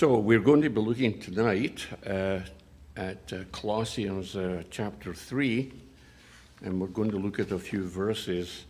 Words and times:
So 0.00 0.16
we're 0.16 0.40
going 0.40 0.62
to 0.62 0.70
be 0.70 0.80
looking 0.80 1.20
tonight 1.20 1.86
uh, 2.06 2.38
at 2.96 3.32
uh, 3.34 3.44
Colossians 3.52 4.34
uh, 4.34 4.62
chapter 4.70 5.12
3, 5.12 5.70
and 6.62 6.80
we're 6.80 6.86
going 6.86 7.10
to 7.10 7.18
look 7.18 7.38
at 7.38 7.52
a 7.52 7.58
few 7.58 7.86
verses 7.86 8.64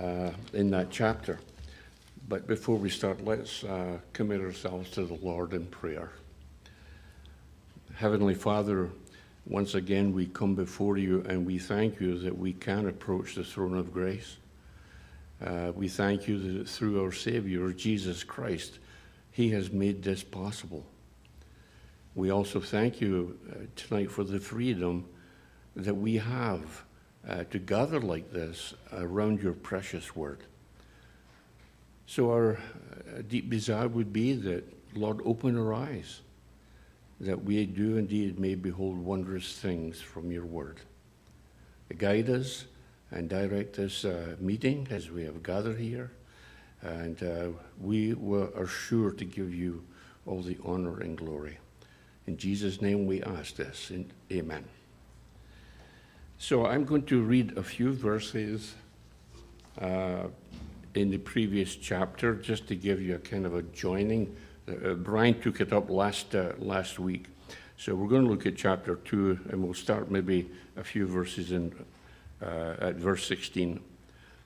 uh, 0.00 0.30
in 0.52 0.70
that 0.70 0.92
chapter. 0.92 1.40
But 2.28 2.46
before 2.46 2.76
we 2.76 2.90
start, 2.90 3.24
let's 3.24 3.64
uh, 3.64 3.98
commit 4.12 4.40
ourselves 4.40 4.88
to 4.90 5.04
the 5.04 5.14
Lord 5.14 5.52
in 5.52 5.66
prayer. 5.66 6.12
Heavenly 7.96 8.34
Father, 8.34 8.88
once 9.46 9.74
again 9.74 10.12
we 10.12 10.26
come 10.26 10.54
before 10.54 10.96
you 10.96 11.24
and 11.28 11.44
we 11.44 11.58
thank 11.58 12.00
you 12.00 12.20
that 12.20 12.38
we 12.38 12.52
can 12.52 12.86
approach 12.86 13.34
the 13.34 13.42
throne 13.42 13.76
of 13.76 13.92
grace. 13.92 14.36
Uh, 15.44 15.72
we 15.74 15.88
thank 15.88 16.28
you 16.28 16.38
that 16.38 16.68
through 16.68 17.02
our 17.02 17.10
Savior, 17.10 17.72
Jesus 17.72 18.22
Christ, 18.22 18.78
he 19.32 19.50
has 19.50 19.72
made 19.72 20.02
this 20.02 20.22
possible. 20.22 20.84
We 22.14 22.30
also 22.30 22.60
thank 22.60 23.00
you 23.00 23.38
uh, 23.50 23.54
tonight 23.74 24.10
for 24.10 24.22
the 24.22 24.38
freedom 24.38 25.06
that 25.74 25.94
we 25.94 26.18
have 26.18 26.84
uh, 27.26 27.44
to 27.44 27.58
gather 27.58 27.98
like 27.98 28.30
this 28.30 28.74
around 28.92 29.42
your 29.42 29.54
precious 29.54 30.14
word. 30.14 30.40
So, 32.06 32.30
our 32.30 32.56
uh, 32.56 33.22
deep 33.26 33.48
desire 33.48 33.88
would 33.88 34.12
be 34.12 34.34
that, 34.34 34.64
Lord, 34.94 35.20
open 35.24 35.56
our 35.56 35.72
eyes, 35.72 36.20
that 37.20 37.42
we 37.42 37.64
do 37.64 37.96
indeed 37.96 38.38
may 38.38 38.54
behold 38.54 38.98
wondrous 38.98 39.56
things 39.58 40.00
from 40.00 40.30
your 40.30 40.44
word. 40.44 40.80
Guide 41.96 42.28
us 42.28 42.66
and 43.10 43.28
direct 43.28 43.76
this 43.76 44.04
meeting 44.38 44.88
as 44.90 45.10
we 45.10 45.24
have 45.24 45.42
gathered 45.42 45.78
here. 45.78 46.10
And 46.82 47.22
uh, 47.22 47.48
we 47.80 48.12
are 48.12 48.66
sure 48.66 49.12
to 49.12 49.24
give 49.24 49.54
you 49.54 49.84
all 50.26 50.42
the 50.42 50.58
honor 50.64 51.00
and 51.00 51.16
glory. 51.16 51.58
In 52.26 52.36
Jesus' 52.36 52.80
name 52.80 53.06
we 53.06 53.22
ask 53.22 53.56
this. 53.56 53.90
And 53.90 54.12
amen. 54.30 54.64
So 56.38 56.66
I'm 56.66 56.84
going 56.84 57.04
to 57.04 57.22
read 57.22 57.56
a 57.56 57.62
few 57.62 57.92
verses 57.92 58.74
uh, 59.80 60.24
in 60.94 61.10
the 61.10 61.18
previous 61.18 61.76
chapter 61.76 62.34
just 62.34 62.66
to 62.68 62.74
give 62.74 63.00
you 63.00 63.14
a 63.14 63.18
kind 63.18 63.46
of 63.46 63.54
a 63.54 63.62
joining. 63.62 64.34
Uh, 64.68 64.94
Brian 64.94 65.40
took 65.40 65.60
it 65.60 65.72
up 65.72 65.88
last, 65.88 66.34
uh, 66.34 66.52
last 66.58 66.98
week. 66.98 67.26
So 67.76 67.94
we're 67.94 68.08
going 68.08 68.24
to 68.24 68.28
look 68.28 68.46
at 68.46 68.56
chapter 68.56 68.96
2, 68.96 69.40
and 69.50 69.62
we'll 69.62 69.74
start 69.74 70.10
maybe 70.10 70.50
a 70.76 70.84
few 70.84 71.06
verses 71.06 71.52
in, 71.52 71.72
uh, 72.40 72.74
at 72.78 72.96
verse 72.96 73.26
16. 73.26 73.80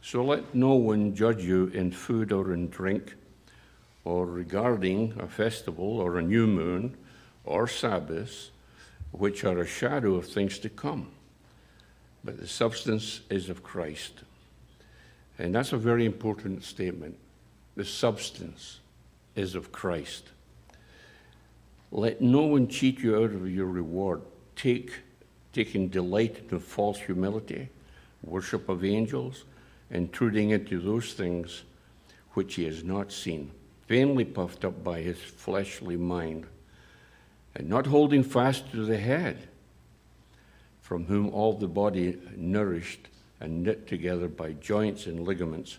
So 0.06 0.24
let 0.24 0.54
no 0.54 0.74
one 0.74 1.16
judge 1.16 1.42
you 1.42 1.66
in 1.74 1.90
food 1.90 2.30
or 2.30 2.54
in 2.54 2.68
drink, 2.68 3.16
or 4.04 4.24
regarding 4.24 5.18
a 5.18 5.26
festival 5.26 5.98
or 5.98 6.16
a 6.16 6.22
new 6.22 6.46
moon 6.46 6.96
or 7.44 7.66
Sabbath, 7.66 8.50
which 9.10 9.42
are 9.42 9.58
a 9.58 9.66
shadow 9.66 10.14
of 10.14 10.28
things 10.28 10.60
to 10.60 10.68
come. 10.68 11.08
But 12.22 12.38
the 12.38 12.46
substance 12.46 13.22
is 13.30 13.48
of 13.48 13.64
Christ. 13.64 14.20
And 15.40 15.52
that's 15.52 15.72
a 15.72 15.77
very 15.77 16.04
important 16.06 16.62
statement. 16.62 17.18
The 17.74 17.84
substance 17.84 18.78
is 19.34 19.56
of 19.56 19.72
Christ. 19.72 20.28
Let 21.90 22.20
no 22.20 22.42
one 22.42 22.68
cheat 22.68 23.00
you 23.00 23.16
out 23.16 23.32
of 23.32 23.50
your 23.50 23.66
reward. 23.66 24.22
Take, 24.54 24.92
taking 25.52 25.88
delight 25.88 26.44
in 26.52 26.60
false 26.60 27.00
humility, 27.00 27.70
worship 28.22 28.68
of 28.68 28.84
angels, 28.84 29.42
intruding 29.91 30.51
into 30.51 30.81
those 30.81 31.12
things 31.12 31.62
which 32.33 32.55
he 32.55 32.65
has 32.65 32.84
not 32.84 33.12
seen, 33.12 33.51
vainly 33.89 34.25
puffed 34.25 34.65
up 34.65 34.83
by 34.83 35.01
his 35.01 35.19
fleshly 35.19 35.97
mind, 35.97 36.47
and 37.55 37.69
not 37.69 37.87
holding 37.87 38.23
fast 38.23 38.70
to 38.70 38.84
the 38.84 38.98
head, 38.98 39.48
from 40.83 41.05
whom 41.07 41.31
all 41.31 41.55
the 41.55 41.69
body, 41.69 42.19
nourished 42.37 43.09
and 43.41 43.62
knit 43.62 43.87
together 43.87 44.29
by 44.29 44.52
joints 44.52 45.07
and 45.07 45.27
ligaments, 45.27 45.79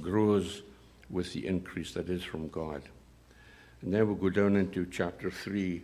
grows 0.00 0.62
with 1.10 1.32
the 1.32 1.46
increase 1.46 1.92
that 1.92 2.08
is 2.08 2.22
from 2.22 2.48
God. 2.48 2.82
And 3.82 3.92
then 3.92 4.06
we'll 4.06 4.16
go 4.16 4.30
down 4.30 4.56
into 4.56 4.86
chapter 4.86 5.30
3. 5.30 5.82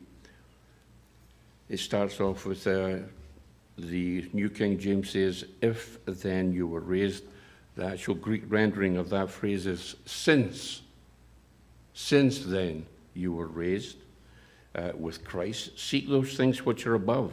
It 1.69 1.79
starts 1.79 2.21
off 2.21 2.47
with 2.47 2.67
uh, 2.67 2.99
the 3.77 4.29
New 4.33 4.49
King 4.49 4.79
James 4.79 5.11
says, 5.11 5.45
If 5.61 5.99
then 6.07 6.53
you 6.53 6.67
were 6.67 6.81
raised 6.81 7.25
the 7.79 7.87
actual 7.87 8.17
Greek 8.17 8.43
rendering 8.49 8.97
of 8.97 9.09
that 9.11 9.31
phrase 9.31 9.65
is 9.65 9.95
since. 10.05 10.83
Since 11.95 12.41
then 12.41 12.87
you 13.15 13.33
were 13.33 13.47
raised 13.47 13.99
uh, 14.75 14.91
with 14.99 15.25
Christ. 15.25 15.79
Seek 15.79 16.09
those 16.09 16.37
things 16.37 16.67
which 16.67 16.89
are 16.89 16.95
above, 16.95 17.33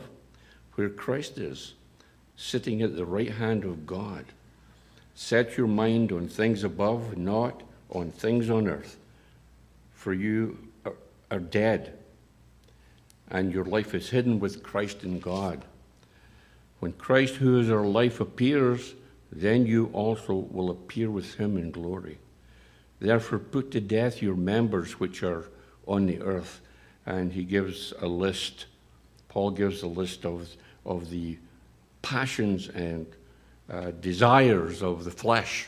where 0.75 0.89
Christ 0.89 1.39
is, 1.39 1.73
sitting 2.37 2.83
at 2.83 2.95
the 2.95 3.07
right 3.07 3.31
hand 3.31 3.63
of 3.63 3.87
God. 3.87 4.25
Set 5.15 5.57
your 5.57 5.65
mind 5.65 6.11
on 6.11 6.27
things 6.27 6.63
above, 6.63 7.17
not 7.17 7.63
on 7.89 8.11
things 8.11 8.47
on 8.47 8.67
earth. 8.67 8.97
For 9.95 10.13
you 10.13 10.59
are, 10.85 10.93
are 11.31 11.39
dead, 11.39 11.97
and 13.31 13.51
your 13.51 13.65
life 13.65 13.95
is 13.95 14.11
hidden 14.11 14.39
with 14.39 14.61
Christ 14.61 15.03
in 15.03 15.19
God. 15.19 15.65
When 16.81 16.93
Christ, 16.93 17.33
who 17.35 17.59
is 17.59 17.71
our 17.71 17.85
life, 17.85 18.19
appears, 18.19 18.93
then 19.35 19.65
you 19.65 19.89
also 19.91 20.33
will 20.33 20.71
appear 20.71 21.11
with 21.11 21.35
him 21.35 21.57
in 21.57 21.69
glory. 21.69 22.17
Therefore, 22.99 23.39
put 23.39 23.69
to 23.71 23.81
death 23.81 24.21
your 24.21 24.35
members 24.35 24.97
which 24.97 25.23
are 25.23 25.45
on 25.85 26.05
the 26.05 26.21
earth. 26.21 26.61
And 27.05 27.33
he 27.33 27.43
gives 27.43 27.93
a 27.99 28.07
list, 28.07 28.65
Paul 29.27 29.51
gives 29.51 29.83
a 29.83 29.87
list 29.87 30.25
of, 30.25 30.47
of 30.85 31.09
the 31.09 31.37
passions 32.01 32.69
and 32.69 33.05
uh, 33.69 33.91
desires 33.99 34.81
of 34.81 35.03
the 35.03 35.11
flesh 35.11 35.67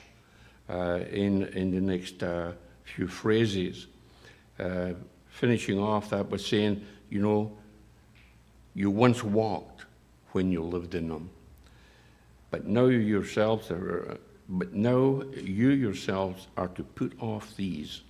uh, 0.69 1.01
in, 1.11 1.44
in 1.47 1.72
the 1.72 1.81
next 1.81 2.23
uh, 2.23 2.53
few 2.85 3.07
phrases. 3.07 3.88
Uh, 4.57 4.94
finishing 5.28 5.78
off 5.78 6.09
that 6.09 6.29
by 6.29 6.38
saying, 6.38 6.84
you 7.09 7.22
know, 7.22 7.51
you 8.73 8.89
once 8.89 9.23
walked 9.23 9.85
when 10.31 10.51
you 10.51 10.63
lived 10.63 10.95
in 10.95 11.09
them. 11.09 11.29
But 12.50 12.66
know 12.66 12.88
yourselves 12.88 13.69
are, 13.72 14.18
but 14.47 14.74
now 14.74 15.24
you 15.35 15.69
yourselves 15.69 16.47
are 16.56 16.69
to 16.69 16.84
put 16.84 17.13
off 17.22 17.56
these 17.56 18.02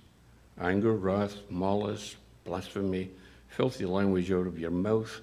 anger, 0.60 0.94
wrath, 0.94 1.36
malice, 1.50 2.16
blasphemy, 2.44 3.10
filthy 3.48 3.84
language 3.84 4.30
out 4.30 4.46
of 4.46 4.58
your 4.58 4.70
mouth. 4.70 5.20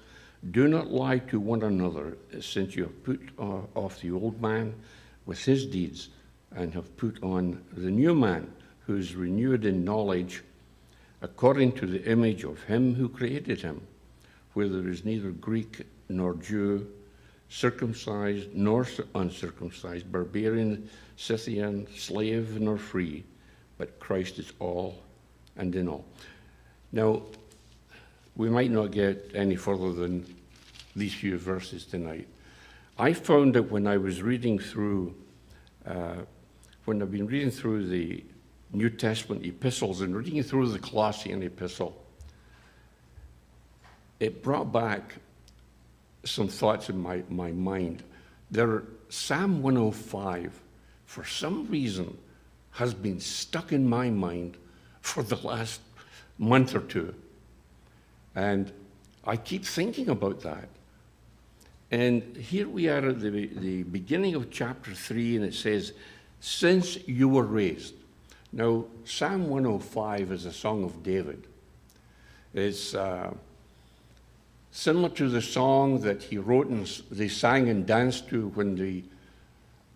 Do 0.50 0.68
not 0.68 0.90
lie 0.90 1.18
to 1.18 1.40
one 1.40 1.62
another, 1.62 2.18
since 2.40 2.76
you 2.76 2.84
have 2.84 3.04
put 3.04 3.20
off 3.38 4.00
the 4.00 4.10
old 4.10 4.40
man 4.40 4.74
with 5.24 5.44
his 5.44 5.66
deeds 5.66 6.10
and 6.54 6.72
have 6.74 6.96
put 6.96 7.22
on 7.22 7.62
the 7.72 7.90
new 7.90 8.14
man, 8.14 8.52
who 8.86 8.96
is 8.96 9.14
renewed 9.14 9.64
in 9.64 9.84
knowledge 9.84 10.42
according 11.22 11.72
to 11.72 11.86
the 11.86 12.04
image 12.04 12.44
of 12.44 12.62
him 12.64 12.94
who 12.94 13.08
created 13.08 13.62
him, 13.62 13.80
where 14.52 14.68
there 14.68 14.88
is 14.88 15.04
neither 15.04 15.30
Greek 15.30 15.86
nor 16.08 16.34
Jew 16.34 16.86
circumcised 17.48 18.54
nor 18.54 18.86
uncircumcised, 19.14 20.10
barbarian, 20.10 20.88
Scythian, 21.16 21.86
slave 21.96 22.60
nor 22.60 22.76
free, 22.78 23.24
but 23.78 23.98
Christ 24.00 24.38
is 24.38 24.52
all 24.58 25.02
and 25.56 25.74
in 25.74 25.88
all. 25.88 26.04
Now, 26.92 27.22
we 28.36 28.50
might 28.50 28.70
not 28.70 28.90
get 28.90 29.30
any 29.34 29.56
further 29.56 29.92
than 29.92 30.36
these 30.94 31.14
few 31.14 31.38
verses 31.38 31.86
tonight. 31.86 32.28
I 32.98 33.12
found 33.12 33.54
that 33.54 33.70
when 33.70 33.86
I 33.86 33.96
was 33.96 34.22
reading 34.22 34.58
through, 34.58 35.14
uh, 35.86 36.16
when 36.84 37.02
I've 37.02 37.10
been 37.10 37.26
reading 37.26 37.50
through 37.50 37.88
the 37.88 38.24
New 38.72 38.90
Testament 38.90 39.44
epistles 39.44 40.00
and 40.00 40.16
reading 40.16 40.42
through 40.42 40.68
the 40.68 40.78
Colossian 40.78 41.42
epistle, 41.42 42.02
it 44.18 44.42
brought 44.42 44.72
back 44.72 45.16
some 46.26 46.48
thoughts 46.48 46.88
in 46.88 47.00
my, 47.00 47.22
my 47.28 47.52
mind. 47.52 48.02
There, 48.50 48.82
Psalm 49.08 49.62
105, 49.62 50.60
for 51.04 51.24
some 51.24 51.66
reason, 51.68 52.16
has 52.72 52.94
been 52.94 53.20
stuck 53.20 53.72
in 53.72 53.88
my 53.88 54.10
mind 54.10 54.56
for 55.00 55.22
the 55.22 55.36
last 55.36 55.80
month 56.38 56.74
or 56.74 56.80
two. 56.80 57.14
And 58.34 58.72
I 59.24 59.36
keep 59.36 59.64
thinking 59.64 60.08
about 60.08 60.40
that. 60.42 60.68
And 61.90 62.36
here 62.36 62.68
we 62.68 62.88
are 62.88 63.08
at 63.08 63.20
the, 63.20 63.46
the 63.46 63.82
beginning 63.84 64.34
of 64.34 64.50
chapter 64.50 64.92
3, 64.92 65.36
and 65.36 65.44
it 65.44 65.54
says, 65.54 65.92
Since 66.40 67.06
you 67.08 67.28
were 67.28 67.44
raised. 67.44 67.94
Now, 68.52 68.84
Psalm 69.04 69.48
105 69.48 70.32
is 70.32 70.44
a 70.46 70.52
song 70.52 70.84
of 70.84 71.02
David. 71.02 71.46
It's. 72.52 72.94
Uh, 72.94 73.32
similar 74.76 75.08
to 75.08 75.30
the 75.30 75.40
song 75.40 76.00
that 76.00 76.22
he 76.22 76.36
wrote 76.36 76.66
and 76.66 76.86
they 77.10 77.28
sang 77.28 77.70
and 77.70 77.86
danced 77.86 78.28
to 78.28 78.48
when 78.48 78.74
the 78.74 79.02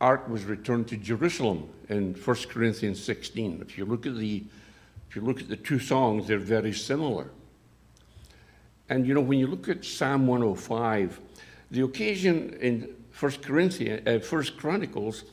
ark 0.00 0.26
was 0.26 0.44
returned 0.44 0.88
to 0.88 0.96
Jerusalem 0.96 1.68
in 1.90 2.14
1 2.14 2.36
Corinthians 2.48 3.02
16. 3.04 3.60
If 3.60 3.76
you 3.76 3.84
look 3.84 4.06
at 4.06 4.16
the 4.16 4.42
if 5.08 5.16
you 5.16 5.22
look 5.22 5.40
at 5.40 5.48
the 5.48 5.56
two 5.56 5.80
songs, 5.80 6.28
they're 6.28 6.38
very 6.38 6.72
similar. 6.72 7.30
And 8.88 9.06
you 9.06 9.12
know, 9.12 9.20
when 9.20 9.38
you 9.38 9.48
look 9.48 9.68
at 9.68 9.84
Psalm 9.84 10.26
105, 10.26 11.20
the 11.70 11.82
occasion 11.82 12.56
in 12.60 12.94
First 13.10 13.42
Corinthians, 13.42 14.06
uh, 14.06 14.20
First 14.20 14.56
Chronicles, 14.56 15.24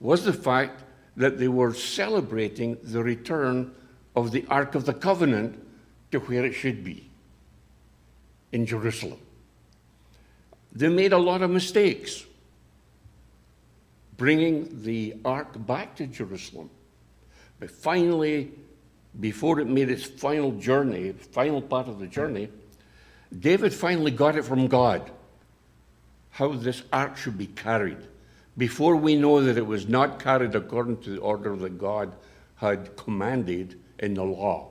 was 0.00 0.24
the 0.24 0.32
fact 0.32 0.84
that 1.16 1.38
they 1.38 1.48
were 1.48 1.74
celebrating 1.74 2.78
the 2.82 3.02
return 3.02 3.74
of 4.16 4.30
the 4.30 4.46
Ark 4.48 4.74
of 4.74 4.86
the 4.86 4.94
Covenant 4.94 5.60
to 6.12 6.20
where 6.20 6.44
it 6.44 6.52
should 6.52 6.84
be, 6.84 7.10
in 8.54 8.64
Jerusalem. 8.64 9.18
They 10.72 10.88
made 10.88 11.12
a 11.12 11.18
lot 11.18 11.42
of 11.42 11.50
mistakes 11.50 12.24
bringing 14.16 14.84
the 14.84 15.16
ark 15.24 15.66
back 15.66 15.96
to 15.96 16.06
Jerusalem. 16.06 16.70
But 17.58 17.72
finally, 17.72 18.52
before 19.18 19.58
it 19.58 19.66
made 19.66 19.90
its 19.90 20.04
final 20.04 20.52
journey, 20.52 21.12
final 21.12 21.60
part 21.60 21.88
of 21.88 21.98
the 21.98 22.06
journey, 22.06 22.48
David 23.36 23.74
finally 23.74 24.12
got 24.12 24.36
it 24.36 24.44
from 24.44 24.68
God 24.68 25.10
how 26.30 26.52
this 26.52 26.82
ark 26.92 27.16
should 27.16 27.36
be 27.36 27.46
carried. 27.46 27.98
Before 28.56 28.94
we 28.94 29.16
know 29.16 29.40
that 29.40 29.56
it 29.56 29.66
was 29.66 29.88
not 29.88 30.20
carried 30.22 30.54
according 30.54 30.98
to 31.02 31.10
the 31.10 31.20
order 31.20 31.56
that 31.56 31.76
God 31.78 32.14
had 32.56 32.96
commanded 32.96 33.80
in 33.98 34.14
the 34.14 34.24
law, 34.24 34.68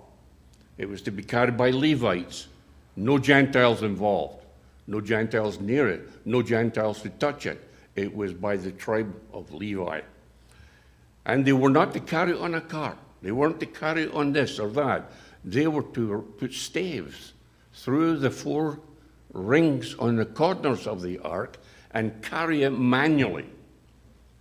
it 0.78 0.88
was 0.88 1.02
to 1.02 1.12
be 1.12 1.24
carried 1.24 1.58
by 1.58 1.72
Levites, 1.72 2.48
no 2.96 3.18
Gentiles 3.18 3.84
involved, 3.84 4.44
no 4.88 5.02
Gentiles 5.02 5.60
near 5.60 5.88
it, 5.88 6.10
no 6.26 6.42
Gentiles 6.42 7.02
to 7.02 7.10
touch 7.10 7.46
it. 7.46 7.70
It 7.96 8.16
was 8.16 8.34
by 8.34 8.58
the 8.58 8.72
tribe 8.72 9.14
of 9.32 9.54
Levi. 9.54 10.02
And 11.26 11.46
they 11.46 11.54
were 11.54 11.70
not 11.70 11.94
to 11.94 12.00
carry 12.00 12.34
on 12.34 12.56
a 12.56 12.62
cart. 12.62 12.98
They 13.22 13.32
weren't 13.32 13.60
to 13.62 13.66
carry 13.66 14.10
on 14.10 14.34
this 14.34 14.60
or 14.60 14.70
that. 14.72 15.12
They 15.46 15.68
were 15.68 15.84
to 15.84 16.34
put 16.38 16.54
staves 16.54 17.34
through 17.74 18.18
the 18.18 18.32
four 18.32 18.80
rings 19.34 19.96
on 19.96 20.16
the 20.16 20.26
corners 20.26 20.88
of 20.88 21.02
the 21.02 21.20
ark 21.20 21.58
and 21.92 22.22
carry 22.22 22.64
it 22.64 22.72
manually. 22.72 23.46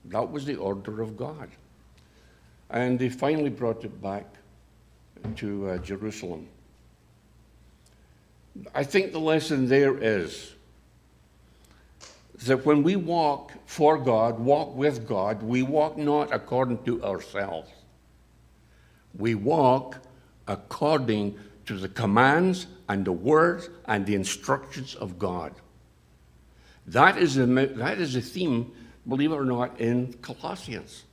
That 0.06 0.30
was 0.30 0.44
the 0.44 0.56
order 0.56 1.00
of 1.00 1.16
God. 1.16 1.48
And 2.70 2.98
they 2.98 3.08
finally 3.08 3.50
brought 3.50 3.84
it 3.84 4.02
back 4.02 4.26
to 5.36 5.70
uh, 5.70 5.78
Jerusalem. 5.78 6.48
I 8.74 8.84
think 8.84 9.12
the 9.12 9.20
lesson 9.20 9.68
there 9.68 9.96
is 9.96 10.52
that 12.44 12.66
when 12.66 12.82
we 12.82 12.96
walk 12.96 13.52
for 13.66 13.98
God, 13.98 14.38
walk 14.38 14.74
with 14.74 15.06
God, 15.06 15.42
we 15.42 15.62
walk 15.62 15.96
not 15.96 16.32
according 16.32 16.82
to 16.84 17.02
ourselves. 17.04 17.70
We 19.16 19.34
walk 19.34 19.98
according 20.48 21.38
to 21.66 21.76
the 21.76 21.88
commands 21.88 22.66
and 22.88 23.04
the 23.04 23.12
words 23.12 23.70
and 23.86 24.04
the 24.04 24.14
instructions 24.14 24.94
of 24.94 25.18
God. 25.18 25.54
That 26.86 27.16
is 27.16 27.36
a, 27.36 27.46
that 27.46 27.98
is 27.98 28.16
a 28.16 28.20
theme, 28.20 28.72
believe 29.08 29.30
it 29.30 29.36
or 29.36 29.44
not, 29.44 29.80
in 29.80 30.14
Colossians. 30.14 31.04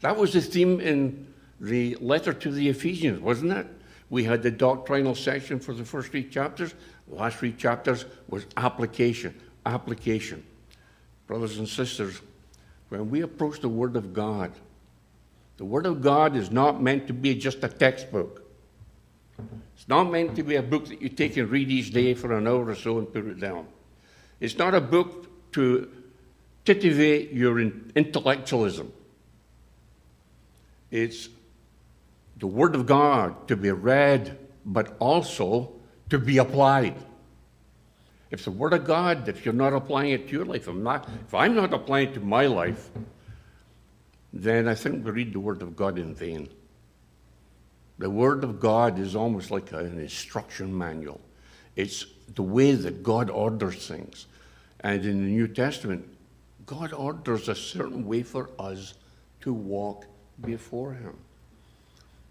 That 0.00 0.16
was 0.16 0.32
the 0.32 0.40
theme 0.40 0.80
in 0.80 1.32
the 1.60 1.96
letter 2.00 2.32
to 2.32 2.50
the 2.50 2.68
Ephesians, 2.68 3.20
wasn't 3.20 3.52
it? 3.52 3.66
We 4.14 4.22
had 4.22 4.44
the 4.44 4.50
doctrinal 4.52 5.16
section 5.16 5.58
for 5.58 5.74
the 5.74 5.84
first 5.84 6.12
three 6.12 6.22
chapters. 6.22 6.72
The 7.08 7.16
last 7.16 7.38
three 7.38 7.50
chapters 7.50 8.04
was 8.28 8.46
application, 8.56 9.34
application. 9.66 10.46
Brothers 11.26 11.58
and 11.58 11.68
sisters, 11.68 12.20
when 12.90 13.10
we 13.10 13.22
approach 13.22 13.58
the 13.58 13.68
Word 13.68 13.96
of 13.96 14.14
God, 14.14 14.52
the 15.56 15.64
Word 15.64 15.84
of 15.84 16.00
God 16.00 16.36
is 16.36 16.52
not 16.52 16.80
meant 16.80 17.08
to 17.08 17.12
be 17.12 17.34
just 17.34 17.64
a 17.64 17.68
textbook. 17.68 18.48
It's 19.74 19.88
not 19.88 20.04
meant 20.04 20.36
to 20.36 20.44
be 20.44 20.54
a 20.54 20.62
book 20.62 20.86
that 20.90 21.02
you 21.02 21.08
take 21.08 21.36
and 21.36 21.50
read 21.50 21.68
each 21.68 21.90
day 21.90 22.14
for 22.14 22.38
an 22.38 22.46
hour 22.46 22.68
or 22.68 22.76
so 22.76 22.98
and 22.98 23.12
put 23.12 23.26
it 23.26 23.40
down. 23.40 23.66
It's 24.38 24.56
not 24.56 24.76
a 24.76 24.80
book 24.80 25.28
to 25.54 25.90
titivate 26.64 27.34
your 27.34 27.58
intellectualism. 27.58 28.92
It's 30.92 31.28
the 32.38 32.46
Word 32.46 32.74
of 32.74 32.86
God 32.86 33.48
to 33.48 33.56
be 33.56 33.70
read, 33.70 34.38
but 34.64 34.96
also 34.98 35.72
to 36.10 36.18
be 36.18 36.38
applied. 36.38 36.96
If 38.30 38.44
the 38.44 38.50
Word 38.50 38.72
of 38.72 38.84
God, 38.84 39.28
if 39.28 39.44
you're 39.44 39.54
not 39.54 39.72
applying 39.72 40.10
it 40.10 40.26
to 40.28 40.32
your 40.32 40.44
life, 40.44 40.66
I'm 40.66 40.82
not, 40.82 41.08
if 41.26 41.34
I'm 41.34 41.54
not 41.54 41.72
applying 41.72 42.08
it 42.08 42.14
to 42.14 42.20
my 42.20 42.46
life, 42.46 42.90
then 44.32 44.66
I 44.66 44.74
think 44.74 45.04
we 45.04 45.10
read 45.12 45.32
the 45.32 45.40
Word 45.40 45.62
of 45.62 45.76
God 45.76 45.98
in 45.98 46.14
vain. 46.14 46.48
The 47.98 48.10
Word 48.10 48.42
of 48.42 48.58
God 48.58 48.98
is 48.98 49.14
almost 49.14 49.52
like 49.52 49.70
an 49.70 50.00
instruction 50.00 50.76
manual. 50.76 51.20
It's 51.76 52.06
the 52.34 52.42
way 52.42 52.72
that 52.72 53.02
God 53.04 53.30
orders 53.30 53.86
things. 53.86 54.26
And 54.80 55.04
in 55.04 55.24
the 55.24 55.30
New 55.30 55.48
Testament, 55.48 56.08
God 56.66 56.92
orders 56.92 57.48
a 57.48 57.54
certain 57.54 58.06
way 58.06 58.22
for 58.22 58.50
us 58.58 58.94
to 59.42 59.52
walk 59.52 60.06
before 60.40 60.92
Him. 60.94 61.16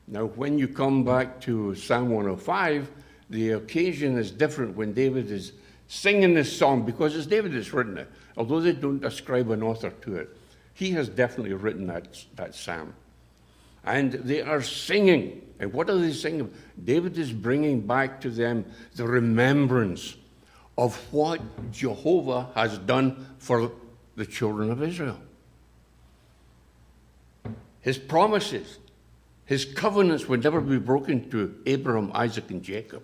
Now, 0.08 0.26
when 0.26 0.60
you 0.60 0.68
come 0.68 1.04
back 1.04 1.40
to 1.42 1.76
Psalm 1.76 2.10
105, 2.10 2.90
the 3.30 3.52
occasion 3.52 4.18
is 4.18 4.32
different 4.32 4.76
when 4.76 4.94
David 4.94 5.32
is 5.32 5.54
singing 5.88 6.34
this 6.34 6.56
song 6.56 6.86
because 6.86 7.16
it's 7.16 7.26
David 7.26 7.54
that's 7.54 7.74
written 7.74 7.98
it. 7.98 8.10
Although 8.36 8.60
they 8.60 8.74
don't 8.74 9.04
ascribe 9.06 9.50
an 9.52 9.64
author 9.64 9.92
to 9.92 10.18
it, 10.18 10.36
he 10.74 10.92
has 10.92 11.08
definitely 11.08 11.54
written 11.54 11.88
that, 11.88 12.24
that 12.36 12.56
psalm. 12.56 12.94
And 13.86 14.14
they 14.14 14.42
are 14.42 14.62
singing. 14.62 15.42
And 15.60 15.72
what 15.74 15.90
are 15.90 15.98
they 15.98 16.14
singing? 16.14 16.54
David 16.84 17.18
is 17.18 17.32
bringing 17.32 17.82
back 17.82 18.22
to 18.22 18.30
them 18.30 18.66
the 18.96 19.06
remembrance 19.06 20.16
of 20.78 20.96
what 21.14 21.42
Jehovah 21.72 22.50
has 22.56 22.78
done 22.80 23.28
for 23.38 23.72
the 24.16 24.26
children 24.26 24.72
of 24.72 24.82
Israel. 24.82 25.20
His 27.82 27.98
promises, 27.98 28.80
his 29.46 29.66
covenants 29.66 30.28
would 30.28 30.44
never 30.44 30.62
be 30.62 30.78
broken 30.78 31.30
to 31.32 31.56
Abraham, 31.66 32.12
Isaac, 32.14 32.50
and 32.50 32.64
Jacob. 32.64 33.04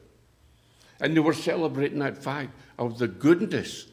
And 1.00 1.16
they 1.16 1.20
were 1.20 1.34
celebrating 1.34 2.00
that 2.00 2.18
fact 2.18 2.52
of 2.78 2.98
the 2.98 3.08
goodness 3.08 3.88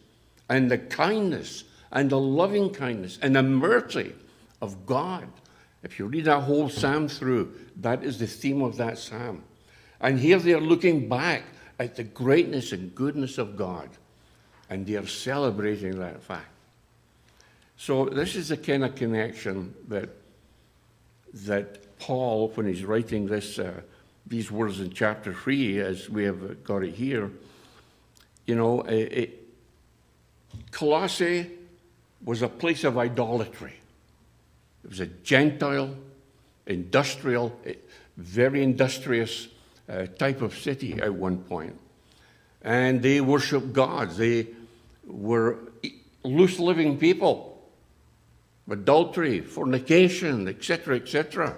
and 0.48 0.70
the 0.70 0.78
kindness 0.78 1.64
and 1.92 2.10
the 2.10 2.18
loving 2.18 2.70
kindness 2.70 3.18
and 3.22 3.34
the 3.36 3.42
mercy 3.42 4.12
of 4.60 4.86
God. 4.86 5.28
If 5.82 5.98
you 5.98 6.06
read 6.06 6.24
that 6.24 6.40
whole 6.40 6.68
psalm 6.68 7.08
through, 7.08 7.54
that 7.76 8.02
is 8.02 8.18
the 8.18 8.26
theme 8.26 8.62
of 8.62 8.76
that 8.76 8.98
psalm. 8.98 9.42
And 10.00 10.18
here 10.18 10.38
they 10.38 10.52
are 10.52 10.60
looking 10.60 11.08
back 11.08 11.42
at 11.78 11.96
the 11.96 12.04
greatness 12.04 12.72
and 12.72 12.94
goodness 12.94 13.38
of 13.38 13.56
God, 13.56 13.88
and 14.70 14.86
they 14.86 14.96
are 14.96 15.06
celebrating 15.06 15.98
that 15.98 16.22
fact. 16.22 16.48
So 17.76 18.06
this 18.06 18.34
is 18.34 18.48
the 18.48 18.56
kind 18.56 18.84
of 18.84 18.94
connection 18.94 19.74
that 19.88 20.08
that 21.44 21.85
Paul, 21.98 22.48
when 22.54 22.66
he's 22.66 22.84
writing 22.84 23.26
this, 23.26 23.58
uh, 23.58 23.80
these 24.26 24.50
words 24.50 24.80
in 24.80 24.90
chapter 24.90 25.32
three, 25.32 25.80
as 25.80 26.08
we 26.10 26.24
have 26.24 26.64
got 26.64 26.82
it 26.82 26.94
here, 26.94 27.30
you 28.46 28.54
know, 28.54 28.82
it, 28.82 29.12
it, 29.12 29.48
Colossae 30.70 31.50
was 32.24 32.42
a 32.42 32.48
place 32.48 32.84
of 32.84 32.98
idolatry. 32.98 33.74
It 34.84 34.90
was 34.90 35.00
a 35.00 35.06
Gentile, 35.06 35.94
industrial, 36.66 37.58
very 38.16 38.62
industrious 38.62 39.48
uh, 39.88 40.06
type 40.06 40.42
of 40.42 40.56
city 40.56 41.00
at 41.00 41.12
one 41.12 41.38
point. 41.38 41.78
And 42.62 43.02
they 43.02 43.20
worshiped 43.20 43.72
gods. 43.72 44.16
They 44.16 44.48
were 45.06 45.58
loose 46.24 46.58
living 46.58 46.98
people. 46.98 47.52
Adultery, 48.68 49.40
fornication, 49.40 50.48
etc., 50.48 50.96
etc. 50.96 51.56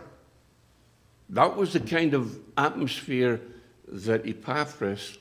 That 1.30 1.56
was 1.56 1.72
the 1.72 1.80
kind 1.80 2.14
of 2.14 2.38
atmosphere 2.56 3.40
that 3.88 4.26
Epaphras 4.26 5.18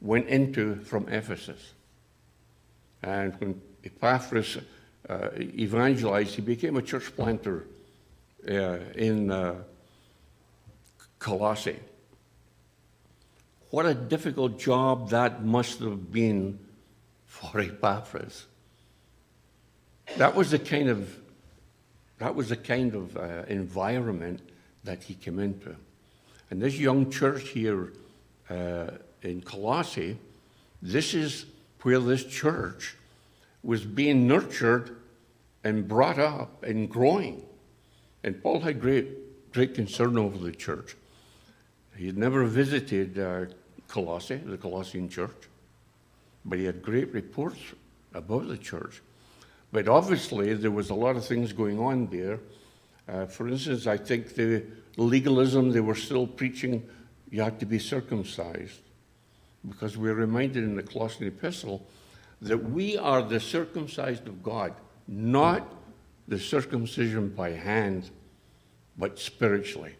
went 0.00 0.28
into 0.28 0.76
from 0.76 1.08
Ephesus. 1.08 1.72
And 3.02 3.34
when 3.40 3.60
Epaphras 3.84 4.58
uh, 5.08 5.28
evangelized, 5.38 6.34
he 6.34 6.42
became 6.42 6.76
a 6.76 6.82
church 6.82 7.14
planter 7.16 7.66
uh, 8.48 8.78
in 8.94 9.30
uh, 9.30 9.56
Colossae. 11.18 11.80
What 13.70 13.86
a 13.86 13.94
difficult 13.94 14.58
job 14.58 15.10
that 15.10 15.44
must 15.44 15.80
have 15.80 16.12
been 16.12 16.58
for 17.26 17.60
Epaphras. 17.60 18.46
That 20.16 20.34
was 20.34 20.50
the 20.50 20.58
kind 20.58 20.88
of 20.88 21.18
that 22.18 22.34
was 22.34 22.50
the 22.50 22.56
kind 22.56 22.94
of 22.94 23.16
uh, 23.16 23.42
environment 23.48 24.40
that 24.84 25.02
he 25.02 25.14
came 25.14 25.38
into. 25.38 25.74
And 26.50 26.60
this 26.62 26.78
young 26.78 27.10
church 27.10 27.48
here 27.48 27.92
uh, 28.48 28.90
in 29.22 29.40
Colossae, 29.42 30.18
this 30.82 31.14
is 31.14 31.46
where 31.82 31.98
this 31.98 32.24
church 32.24 32.96
was 33.62 33.84
being 33.84 34.26
nurtured 34.26 34.96
and 35.64 35.88
brought 35.88 36.18
up 36.18 36.62
and 36.62 36.88
growing. 36.88 37.42
And 38.22 38.42
Paul 38.42 38.60
had 38.60 38.80
great, 38.80 39.52
great 39.52 39.74
concern 39.74 40.18
over 40.18 40.36
the 40.38 40.52
church. 40.52 40.96
He 41.96 42.06
had 42.06 42.18
never 42.18 42.44
visited 42.44 43.18
uh, 43.18 43.46
Colossae, 43.88 44.36
the 44.36 44.58
Colossian 44.58 45.08
church, 45.08 45.48
but 46.44 46.58
he 46.58 46.64
had 46.64 46.82
great 46.82 47.12
reports 47.12 47.60
about 48.12 48.48
the 48.48 48.58
church. 48.58 49.02
But 49.72 49.88
obviously, 49.88 50.54
there 50.54 50.70
was 50.70 50.90
a 50.90 50.94
lot 50.94 51.16
of 51.16 51.26
things 51.26 51.52
going 51.52 51.78
on 51.78 52.06
there. 52.06 52.38
Uh, 53.08 53.26
for 53.26 53.48
instance, 53.48 53.86
I 53.86 53.96
think 53.96 54.34
the 54.34 54.64
legalism, 54.96 55.72
they 55.72 55.80
were 55.80 55.94
still 55.94 56.26
preaching 56.26 56.88
you 57.34 57.42
had 57.42 57.58
to 57.58 57.66
be 57.66 57.80
circumcised. 57.80 58.78
Because 59.68 59.96
we're 59.96 60.14
reminded 60.14 60.62
in 60.62 60.76
the 60.76 60.84
Colossian 60.84 61.26
epistle 61.26 61.84
that 62.40 62.58
we 62.58 62.96
are 62.96 63.22
the 63.22 63.40
circumcised 63.40 64.28
of 64.28 64.40
God, 64.40 64.72
not 65.08 65.66
the 66.28 66.38
circumcision 66.38 67.30
by 67.30 67.50
hand, 67.50 68.10
but 68.96 69.18
spiritually. 69.18 69.96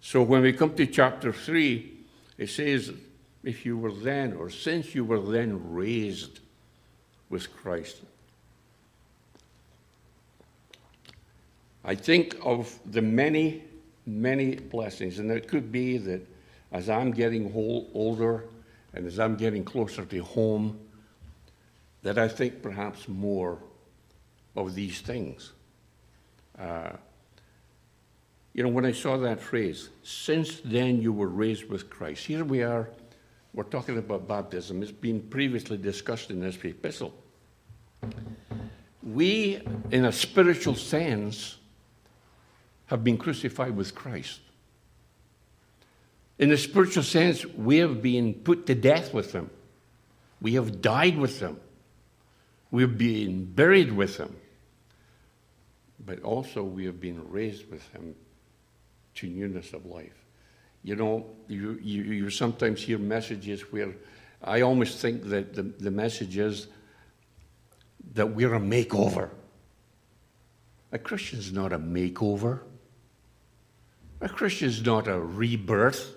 So 0.00 0.22
when 0.22 0.40
we 0.40 0.54
come 0.54 0.74
to 0.76 0.86
chapter 0.86 1.30
3, 1.30 1.92
it 2.38 2.48
says, 2.48 2.90
if 3.42 3.66
you 3.66 3.76
were 3.76 3.92
then, 3.92 4.32
or 4.32 4.48
since 4.48 4.94
you 4.94 5.04
were 5.04 5.20
then 5.20 5.70
raised 5.70 6.40
with 7.28 7.54
Christ. 7.54 8.00
I 11.84 11.94
think 11.94 12.36
of 12.42 12.78
the 12.86 13.02
many, 13.02 13.64
many 14.06 14.56
blessings, 14.56 15.18
and 15.18 15.30
it 15.30 15.48
could 15.48 15.72
be 15.72 15.96
that 15.98 16.26
as 16.72 16.88
I'm 16.88 17.10
getting 17.10 17.52
older 17.54 18.44
and 18.92 19.06
as 19.06 19.18
I'm 19.18 19.36
getting 19.36 19.64
closer 19.64 20.04
to 20.04 20.22
home, 20.22 20.78
that 22.02 22.18
I 22.18 22.28
think 22.28 22.62
perhaps 22.62 23.08
more 23.08 23.58
of 24.56 24.74
these 24.74 25.00
things. 25.00 25.52
Uh, 26.58 26.90
you 28.52 28.62
know, 28.62 28.68
when 28.68 28.84
I 28.84 28.92
saw 28.92 29.16
that 29.18 29.40
phrase, 29.40 29.90
since 30.02 30.60
then 30.64 31.00
you 31.00 31.12
were 31.12 31.28
raised 31.28 31.68
with 31.68 31.88
Christ, 31.88 32.26
here 32.26 32.44
we 32.44 32.62
are, 32.62 32.90
we're 33.54 33.64
talking 33.64 33.96
about 33.98 34.28
baptism. 34.28 34.82
It's 34.82 34.92
been 34.92 35.20
previously 35.20 35.76
discussed 35.76 36.30
in 36.30 36.40
this 36.40 36.56
epistle. 36.64 37.14
We, 39.02 39.62
in 39.90 40.04
a 40.04 40.12
spiritual 40.12 40.74
sense, 40.74 41.56
have 42.90 43.04
been 43.04 43.16
crucified 43.16 43.76
with 43.76 43.94
Christ. 43.94 44.40
In 46.40 46.50
a 46.50 46.56
spiritual 46.56 47.04
sense, 47.04 47.46
we 47.46 47.78
have 47.78 48.02
been 48.02 48.34
put 48.34 48.66
to 48.66 48.74
death 48.74 49.14
with 49.14 49.32
Him. 49.32 49.48
We 50.42 50.54
have 50.54 50.82
died 50.82 51.16
with 51.16 51.38
Him. 51.38 51.60
We've 52.72 52.98
been 52.98 53.44
buried 53.44 53.92
with 53.92 54.16
Him. 54.16 54.34
But 56.04 56.20
also, 56.24 56.64
we 56.64 56.84
have 56.86 57.00
been 57.00 57.30
raised 57.30 57.70
with 57.70 57.86
Him 57.92 58.16
to 59.14 59.28
newness 59.28 59.72
of 59.72 59.86
life. 59.86 60.24
You 60.82 60.96
know, 60.96 61.26
you, 61.46 61.78
you, 61.80 62.02
you 62.02 62.30
sometimes 62.30 62.82
hear 62.82 62.98
messages 62.98 63.60
where 63.70 63.94
I 64.42 64.62
almost 64.62 64.98
think 64.98 65.28
that 65.28 65.54
the, 65.54 65.62
the 65.62 65.92
message 65.92 66.38
is 66.38 66.66
that 68.14 68.26
we're 68.26 68.54
a 68.54 68.60
makeover. 68.60 69.30
A 70.90 70.98
Christian 70.98 71.38
is 71.38 71.52
not 71.52 71.72
a 71.72 71.78
makeover. 71.78 72.62
A 74.20 74.28
Christian 74.28 74.68
is 74.68 74.84
not 74.84 75.08
a 75.08 75.18
rebirth. 75.18 76.14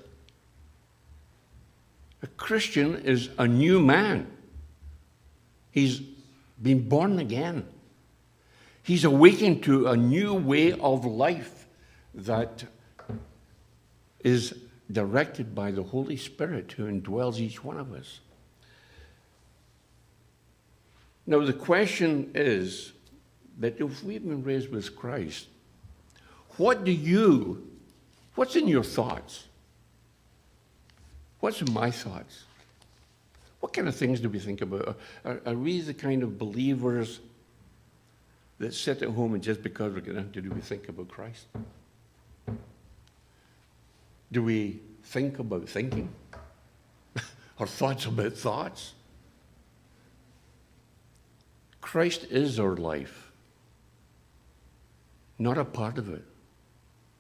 A 2.22 2.28
Christian 2.28 2.96
is 2.96 3.30
a 3.38 3.48
new 3.48 3.82
man. 3.82 4.28
He's 5.72 6.02
been 6.62 6.88
born 6.88 7.20
again. 7.20 7.66
He's 8.82 9.04
awakened 9.06 9.64
to 9.64 9.88
a 9.88 9.98
new 9.98 10.34
way 10.34 10.74
of 10.74 11.06
life 11.06 11.68
that 12.14 12.66
is 14.20 14.54
directed 14.92 15.56
by 15.56 15.72
the 15.72 15.84
Holy 15.84 16.18
Spirit 16.18 16.74
who 16.74 16.86
indwells 16.86 17.40
each 17.40 17.64
one 17.64 17.78
of 17.78 17.94
us. 17.94 18.20
Now, 21.26 21.40
the 21.46 21.54
question 21.54 22.32
is 22.36 22.92
that 23.60 23.80
if 23.80 24.04
we've 24.04 24.24
been 24.24 24.44
raised 24.44 24.70
with 24.70 24.96
Christ, 24.96 25.48
what 26.58 26.84
do 26.84 26.92
you, 26.92 27.66
what's 28.36 28.56
in 28.56 28.68
your 28.68 28.84
thoughts? 28.84 29.46
What's 31.40 31.62
in 31.62 31.74
my 31.74 31.92
thoughts? 31.92 32.46
What 33.60 33.74
kind 33.74 33.88
of 33.88 33.96
things 33.96 34.20
do 34.20 34.30
we 34.30 34.40
think 34.40 34.62
about? 34.62 34.98
Are, 35.24 35.42
are 35.46 35.56
we 35.56 35.82
the 35.82 35.94
kind 35.94 36.24
of 36.24 36.38
believers 36.38 37.20
that 38.60 38.74
sit 38.74 39.02
at 39.02 39.10
home 39.10 39.34
and 39.34 39.44
just 39.44 39.64
because 39.64 39.94
we're 39.94 40.02
going 40.02 40.32
to 40.32 40.42
do 40.42 40.52
we 40.52 40.62
think 40.62 40.90
about 40.90 41.10
Christ? 41.10 41.46
Do 44.32 44.44
we 44.44 44.80
think 45.04 45.40
about 45.40 45.68
thinking? 45.68 46.10
or 47.60 47.68
thoughts 47.68 48.06
about 48.06 48.34
thoughts? 48.34 48.94
Christ 51.82 52.26
is 52.32 52.60
our 52.60 52.76
life, 52.76 53.32
not 55.38 55.58
a 55.58 55.66
part 55.66 55.98
of 55.98 56.10
it, 56.10 56.24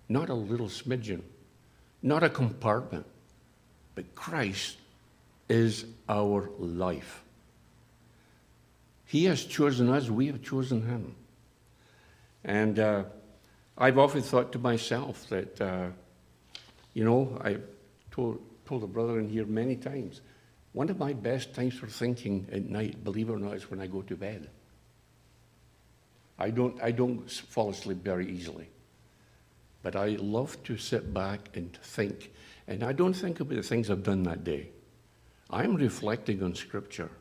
not 0.09 0.29
a 0.29 0.33
little 0.33 0.67
smidgen, 0.67 1.21
not 2.01 2.23
a 2.23 2.29
compartment, 2.29 3.05
but 3.95 4.15
Christ 4.15 4.77
is 5.49 5.85
our 6.09 6.49
life. 6.59 7.23
He 9.05 9.25
has 9.25 9.43
chosen 9.43 9.89
us, 9.89 10.09
we 10.09 10.27
have 10.27 10.41
chosen 10.41 10.85
him. 10.85 11.15
And 12.43 12.79
uh, 12.79 13.03
I've 13.77 13.97
often 13.97 14.21
thought 14.21 14.51
to 14.53 14.59
myself 14.59 15.27
that. 15.29 15.61
Uh, 15.61 15.87
you 16.93 17.03
know, 17.03 17.39
I 17.43 17.57
told, 18.11 18.39
told 18.65 18.83
a 18.83 18.87
brother 18.87 19.19
in 19.19 19.27
here 19.27 19.45
many 19.45 19.75
times, 19.75 20.21
one 20.73 20.89
of 20.89 20.97
my 20.97 21.13
best 21.13 21.53
times 21.53 21.73
for 21.75 21.87
thinking 21.87 22.47
at 22.51 22.69
night, 22.69 23.03
believe 23.03 23.29
it 23.29 23.33
or 23.33 23.39
not, 23.39 23.55
is 23.55 23.69
when 23.69 23.79
I 23.79 23.87
go 23.87 24.01
to 24.03 24.15
bed. 24.15 24.49
I 26.39 26.49
don't, 26.49 26.81
I 26.81 26.91
don't 26.91 27.29
fall 27.29 27.69
asleep 27.69 28.03
very 28.03 28.29
easily. 28.29 28.67
But 29.83 29.95
I 29.95 30.17
love 30.19 30.61
to 30.63 30.77
sit 30.77 31.13
back 31.13 31.49
and 31.53 31.77
think. 31.83 32.31
And 32.67 32.83
I 32.83 32.93
don't 32.93 33.13
think 33.13 33.39
about 33.39 33.55
the 33.55 33.63
things 33.63 33.91
I've 33.91 34.03
done 34.03 34.23
that 34.23 34.43
day. 34.43 34.69
I'm 35.49 35.75
reflecting 35.75 36.41
on 36.41 36.55
Scripture. 36.55 37.11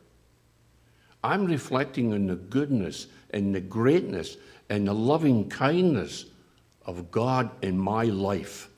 I'm 1.23 1.45
reflecting 1.45 2.13
on 2.13 2.27
the 2.27 2.35
goodness 2.35 3.07
and 3.29 3.53
the 3.53 3.61
greatness 3.61 4.37
and 4.69 4.87
the 4.87 4.93
loving 4.93 5.49
kindness 5.49 6.25
of 6.85 7.11
God 7.11 7.51
in 7.61 7.77
my 7.77 8.05
life. 8.05 8.69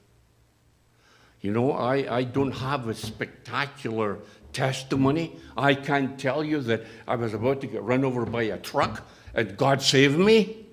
You 1.42 1.52
know, 1.52 1.72
I, 1.74 2.18
I 2.18 2.24
don't 2.24 2.52
have 2.52 2.88
a 2.88 2.96
spectacular 2.96 4.20
testimony. 4.52 5.36
I 5.56 5.76
can't 5.76 6.20
tell 6.20 6.44
you 6.44 6.62
that 6.62 6.84
I 7.08 7.16
was 7.16 7.34
about 7.34 7.62
to 7.62 7.68
get 7.68 7.84
run 7.84 8.04
over 8.04 8.26
by 8.26 8.44
a 8.44 8.58
truck 8.58 9.08
and 9.34 9.56
God 9.56 9.82
saved 9.82 10.18
me. 10.18 10.66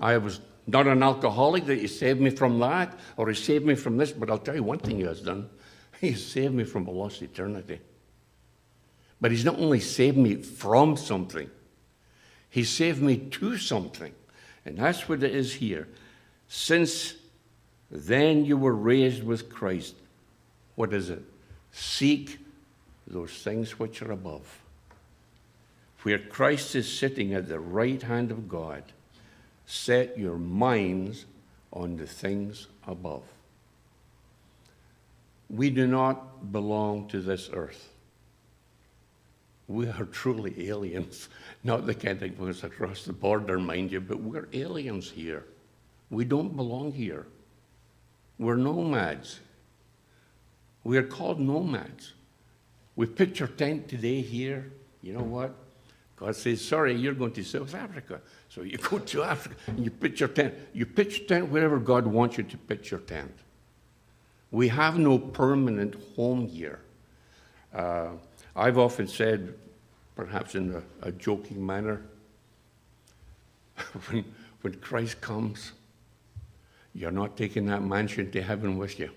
I 0.00 0.18
was 0.18 0.40
not 0.66 0.86
an 0.86 1.02
alcoholic, 1.02 1.66
that 1.66 1.78
He 1.78 1.86
saved 1.86 2.20
me 2.20 2.30
from 2.30 2.58
that, 2.60 2.98
or 3.16 3.28
He 3.28 3.34
saved 3.34 3.66
me 3.66 3.74
from 3.74 3.96
this, 3.96 4.12
but 4.12 4.30
I'll 4.30 4.38
tell 4.38 4.54
you 4.54 4.62
one 4.62 4.78
thing 4.78 4.96
He 4.96 5.04
has 5.04 5.20
done 5.20 5.48
He 6.00 6.14
saved 6.14 6.54
me 6.54 6.64
from 6.64 6.86
a 6.86 6.90
lost 6.90 7.22
eternity. 7.22 7.80
But 9.20 9.30
He's 9.30 9.44
not 9.44 9.58
only 9.58 9.80
saved 9.80 10.16
me 10.16 10.36
from 10.36 10.96
something, 10.96 11.50
He 12.48 12.64
saved 12.64 13.02
me 13.02 13.16
to 13.16 13.58
something. 13.58 14.14
And 14.64 14.78
that's 14.78 15.08
what 15.08 15.22
it 15.22 15.34
is 15.34 15.54
here. 15.54 15.88
Since 16.48 17.14
then 17.90 18.44
you 18.44 18.56
were 18.56 18.74
raised 18.74 19.22
with 19.22 19.50
Christ. 19.50 19.94
What 20.74 20.92
is 20.92 21.10
it? 21.10 21.22
Seek 21.72 22.38
those 23.06 23.32
things 23.32 23.78
which 23.78 24.02
are 24.02 24.12
above. 24.12 24.60
Where 26.02 26.18
Christ 26.18 26.74
is 26.76 26.90
sitting 26.90 27.34
at 27.34 27.48
the 27.48 27.60
right 27.60 28.02
hand 28.02 28.30
of 28.30 28.48
God, 28.48 28.84
set 29.70 30.18
your 30.18 30.36
minds 30.36 31.26
on 31.72 31.96
the 31.96 32.06
things 32.06 32.66
above. 32.88 33.22
We 35.48 35.70
do 35.70 35.86
not 35.86 36.50
belong 36.50 37.06
to 37.08 37.20
this 37.20 37.48
earth. 37.52 37.88
We 39.68 39.86
are 39.86 40.04
truly 40.10 40.68
aliens. 40.68 41.28
Not 41.62 41.86
the 41.86 41.94
kind 41.94 42.18
that 42.18 42.38
goes 42.38 42.64
across 42.64 43.04
the 43.04 43.12
border, 43.12 43.60
mind 43.60 43.92
you, 43.92 44.00
but 44.00 44.20
we're 44.20 44.48
aliens 44.52 45.08
here. 45.08 45.44
We 46.10 46.24
don't 46.24 46.56
belong 46.56 46.90
here. 46.90 47.26
We're 48.40 48.56
nomads. 48.56 49.38
We 50.82 50.98
are 50.98 51.04
called 51.04 51.38
nomads. 51.38 52.14
We 52.96 53.06
pitch 53.06 53.40
our 53.40 53.46
tent 53.46 53.88
today 53.88 54.20
here. 54.20 54.72
You 55.00 55.12
know 55.12 55.22
what? 55.22 55.54
God 56.20 56.36
says, 56.36 56.62
sorry, 56.62 56.94
you're 56.94 57.14
going 57.14 57.32
to 57.32 57.42
South 57.42 57.74
Africa. 57.74 58.20
So 58.50 58.60
you 58.60 58.76
go 58.76 58.98
to 58.98 59.22
Africa 59.22 59.54
and 59.68 59.82
you 59.82 59.90
pitch 59.90 60.20
your 60.20 60.28
tent. 60.28 60.54
You 60.74 60.84
pitch 60.84 61.20
your 61.20 61.26
tent 61.26 61.48
wherever 61.48 61.78
God 61.78 62.06
wants 62.06 62.36
you 62.36 62.44
to 62.44 62.58
pitch 62.58 62.90
your 62.90 63.00
tent. 63.00 63.32
We 64.50 64.68
have 64.68 64.98
no 64.98 65.18
permanent 65.18 65.96
home 66.14 66.46
here. 66.46 66.80
Uh, 67.74 68.08
I've 68.54 68.76
often 68.76 69.08
said, 69.08 69.54
perhaps 70.14 70.54
in 70.54 70.74
a, 70.74 71.08
a 71.08 71.12
joking 71.12 71.64
manner, 71.64 72.02
when, 74.10 74.22
when 74.60 74.74
Christ 74.74 75.22
comes, 75.22 75.72
you're 76.94 77.12
not 77.12 77.34
taking 77.34 77.64
that 77.66 77.82
mansion 77.82 78.30
to 78.32 78.42
heaven 78.42 78.76
with 78.76 78.98
you. 78.98 79.10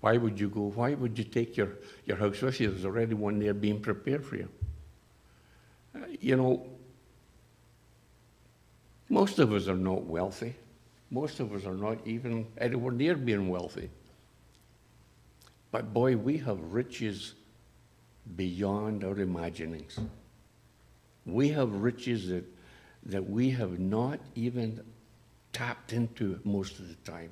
Why 0.00 0.16
would 0.16 0.40
you 0.40 0.48
go? 0.48 0.72
Why 0.74 0.94
would 0.94 1.18
you 1.18 1.24
take 1.24 1.58
your, 1.58 1.72
your 2.06 2.16
house 2.16 2.40
with 2.40 2.60
you? 2.60 2.70
There's 2.70 2.86
already 2.86 3.12
one 3.12 3.38
there 3.38 3.52
being 3.52 3.80
prepared 3.80 4.24
for 4.24 4.36
you. 4.36 4.48
You 6.20 6.36
know, 6.36 6.66
most 9.08 9.38
of 9.38 9.52
us 9.52 9.68
are 9.68 9.76
not 9.76 10.04
wealthy. 10.04 10.54
Most 11.10 11.40
of 11.40 11.52
us 11.52 11.66
are 11.66 11.74
not 11.74 11.98
even 12.06 12.46
anywhere 12.56 12.92
near 12.92 13.14
being 13.14 13.48
wealthy. 13.50 13.90
But 15.70 15.92
boy, 15.92 16.16
we 16.16 16.38
have 16.38 16.58
riches 16.72 17.34
beyond 18.36 19.04
our 19.04 19.18
imaginings. 19.18 19.98
We 21.26 21.48
have 21.50 21.72
riches 21.72 22.28
that, 22.28 22.44
that 23.06 23.28
we 23.28 23.50
have 23.50 23.78
not 23.78 24.20
even 24.34 24.82
tapped 25.52 25.92
into 25.92 26.40
most 26.44 26.78
of 26.78 26.88
the 26.88 26.94
time. 27.10 27.30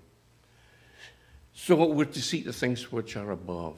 So 1.54 1.86
we're 1.86 2.04
to 2.04 2.22
seek 2.22 2.44
the 2.44 2.52
things 2.52 2.92
which 2.92 3.16
are 3.16 3.30
above. 3.30 3.76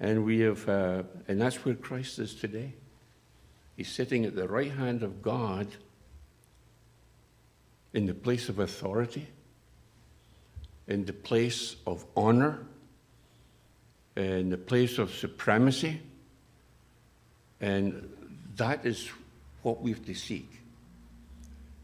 And 0.00 0.24
we 0.24 0.40
have, 0.40 0.68
uh, 0.68 1.02
and 1.26 1.40
that's 1.40 1.64
where 1.64 1.74
Christ 1.74 2.18
is 2.18 2.34
today. 2.34 2.74
He's 3.76 3.88
sitting 3.88 4.24
at 4.24 4.34
the 4.34 4.48
right 4.48 4.72
hand 4.72 5.02
of 5.02 5.22
God 5.22 5.68
in 7.92 8.06
the 8.06 8.14
place 8.14 8.48
of 8.48 8.58
authority, 8.58 9.28
in 10.86 11.04
the 11.04 11.12
place 11.12 11.76
of 11.86 12.04
honor, 12.16 12.60
in 14.16 14.50
the 14.50 14.58
place 14.58 14.98
of 14.98 15.14
supremacy. 15.14 16.00
And 17.60 18.08
that 18.56 18.84
is 18.84 19.08
what 19.62 19.80
we 19.80 19.92
have 19.92 20.04
to 20.06 20.14
seek. 20.14 20.50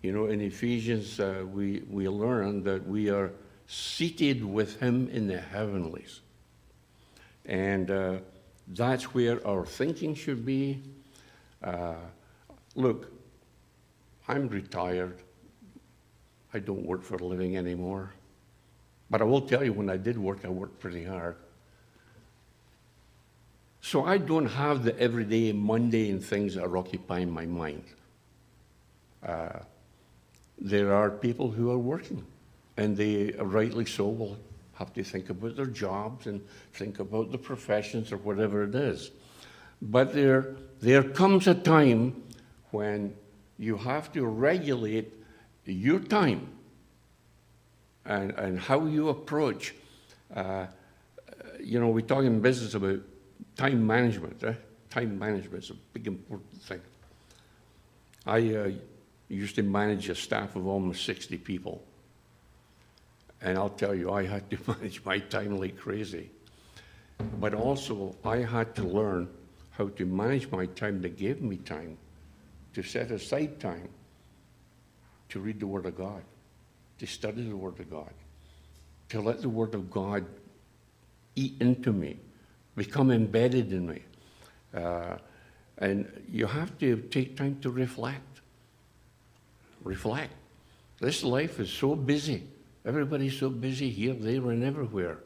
You 0.02 0.12
know, 0.12 0.26
in 0.26 0.40
Ephesians, 0.40 1.18
uh, 1.18 1.44
we, 1.50 1.82
we 1.88 2.08
learn 2.08 2.62
that 2.64 2.86
we 2.86 3.08
are 3.08 3.32
seated 3.66 4.44
with 4.44 4.78
Him 4.80 5.08
in 5.08 5.26
the 5.26 5.40
heavenlies. 5.40 6.20
And 7.46 7.90
uh, 7.90 8.18
that's 8.68 9.14
where 9.14 9.46
our 9.46 9.66
thinking 9.66 10.14
should 10.14 10.44
be. 10.44 10.80
Uh, 11.62 11.94
look, 12.74 13.12
I'm 14.28 14.48
retired. 14.48 15.18
I 16.52 16.58
don't 16.58 16.84
work 16.84 17.02
for 17.02 17.16
a 17.16 17.24
living 17.24 17.56
anymore. 17.56 18.12
But 19.10 19.20
I 19.20 19.24
will 19.24 19.42
tell 19.42 19.62
you, 19.62 19.72
when 19.72 19.90
I 19.90 19.96
did 19.96 20.16
work, 20.16 20.44
I 20.44 20.48
worked 20.48 20.80
pretty 20.80 21.04
hard. 21.04 21.36
So 23.82 24.04
I 24.04 24.16
don't 24.16 24.46
have 24.46 24.82
the 24.82 24.98
everyday 24.98 25.52
mundane 25.52 26.20
things 26.20 26.54
that 26.54 26.64
are 26.64 26.76
occupying 26.76 27.30
my 27.30 27.44
mind. 27.44 27.84
Uh, 29.22 29.58
there 30.58 30.94
are 30.94 31.10
people 31.10 31.50
who 31.50 31.70
are 31.70 31.78
working, 31.78 32.24
and 32.78 32.96
they 32.96 33.32
rightly 33.38 33.84
so 33.84 34.08
will 34.08 34.38
have 34.74 34.92
to 34.94 35.04
think 35.04 35.30
about 35.30 35.56
their 35.56 35.66
jobs 35.66 36.26
and 36.26 36.40
think 36.72 36.98
about 36.98 37.30
the 37.30 37.38
professions 37.38 38.12
or 38.12 38.16
whatever 38.18 38.64
it 38.64 38.74
is. 38.74 39.10
But 39.80 40.12
there, 40.12 40.56
there 40.80 41.02
comes 41.02 41.46
a 41.46 41.54
time 41.54 42.22
when 42.70 43.14
you 43.58 43.76
have 43.76 44.12
to 44.12 44.26
regulate 44.26 45.12
your 45.64 46.00
time 46.00 46.48
and, 48.04 48.32
and 48.32 48.58
how 48.58 48.86
you 48.86 49.08
approach. 49.08 49.74
Uh, 50.34 50.66
you 51.60 51.80
know, 51.80 51.88
we 51.88 52.02
talk 52.02 52.24
in 52.24 52.40
business 52.40 52.74
about 52.74 53.00
time 53.56 53.86
management. 53.86 54.42
Eh? 54.42 54.54
Time 54.90 55.18
management 55.18 55.64
is 55.64 55.70
a 55.70 55.74
big 55.92 56.06
important 56.06 56.62
thing. 56.62 56.80
I 58.26 58.54
uh, 58.54 58.70
used 59.28 59.56
to 59.56 59.62
manage 59.62 60.08
a 60.08 60.14
staff 60.14 60.56
of 60.56 60.66
almost 60.66 61.04
60 61.04 61.38
people. 61.38 61.82
And 63.44 63.56
I'll 63.56 63.70
tell 63.70 63.94
you, 63.94 64.10
I 64.10 64.26
had 64.26 64.50
to 64.50 64.58
manage 64.66 65.04
my 65.04 65.20
time 65.20 65.58
like 65.58 65.76
crazy. 65.76 66.30
But 67.38 67.54
also, 67.54 68.16
I 68.24 68.38
had 68.38 68.74
to 68.76 68.82
learn 68.82 69.28
how 69.70 69.88
to 69.88 70.04
manage 70.04 70.50
my 70.50 70.66
time 70.66 71.00
that 71.02 71.16
gave 71.16 71.40
me 71.40 71.58
time, 71.58 71.96
to 72.74 72.82
set 72.82 73.12
aside 73.12 73.60
time 73.60 73.88
to 75.28 75.38
read 75.38 75.60
the 75.60 75.66
Word 75.66 75.86
of 75.86 75.96
God, 75.96 76.22
to 76.98 77.06
study 77.06 77.48
the 77.48 77.56
Word 77.56 77.78
of 77.78 77.88
God, 77.88 78.12
to 79.10 79.20
let 79.20 79.42
the 79.42 79.48
Word 79.48 79.74
of 79.74 79.90
God 79.90 80.24
eat 81.36 81.54
into 81.60 81.92
me, 81.92 82.18
become 82.74 83.12
embedded 83.12 83.72
in 83.72 83.86
me. 83.86 84.02
Uh, 84.74 85.18
and 85.78 86.10
you 86.28 86.46
have 86.46 86.76
to 86.78 86.96
take 87.10 87.36
time 87.36 87.58
to 87.60 87.70
reflect 87.70 88.34
reflect. 89.84 90.32
This 90.98 91.22
life 91.22 91.60
is 91.60 91.70
so 91.70 91.94
busy. 91.94 92.42
Everybody's 92.84 93.38
so 93.38 93.48
busy 93.48 93.90
here, 93.90 94.14
there, 94.14 94.50
and 94.50 94.62
everywhere. 94.62 95.18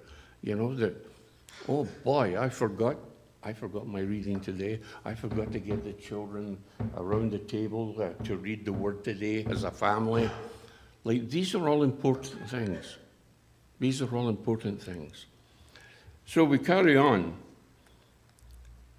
You 0.43 0.55
know 0.55 0.75
that. 0.77 0.95
Oh 1.69 1.87
boy, 2.05 2.41
I 2.41 2.49
forgot. 2.49 2.97
I 3.43 3.53
forgot 3.53 3.87
my 3.87 4.01
reading 4.01 4.41
today. 4.41 4.81
I 5.05 5.15
forgot 5.15 5.53
to 5.53 5.59
get 5.59 5.85
the 5.85 5.93
children 5.93 6.59
around 6.97 7.31
the 7.31 7.39
table 7.39 7.95
uh, 7.99 8.23
to 8.25 8.37
read 8.37 8.65
the 8.65 8.73
word 8.73 9.05
today 9.05 9.45
as 9.49 9.65
a 9.65 9.71
family. 9.71 10.31
Like 11.05 11.29
these 11.31 11.55
are 11.55 11.69
all 11.69 11.83
important 11.83 12.49
things. 12.49 12.97
These 13.81 14.03
are 14.03 14.17
all 14.17 14.29
important 14.29 14.83
things. 14.83 15.27
So 16.27 16.45
we 16.45 16.59
carry 16.59 16.97
on. 16.97 17.35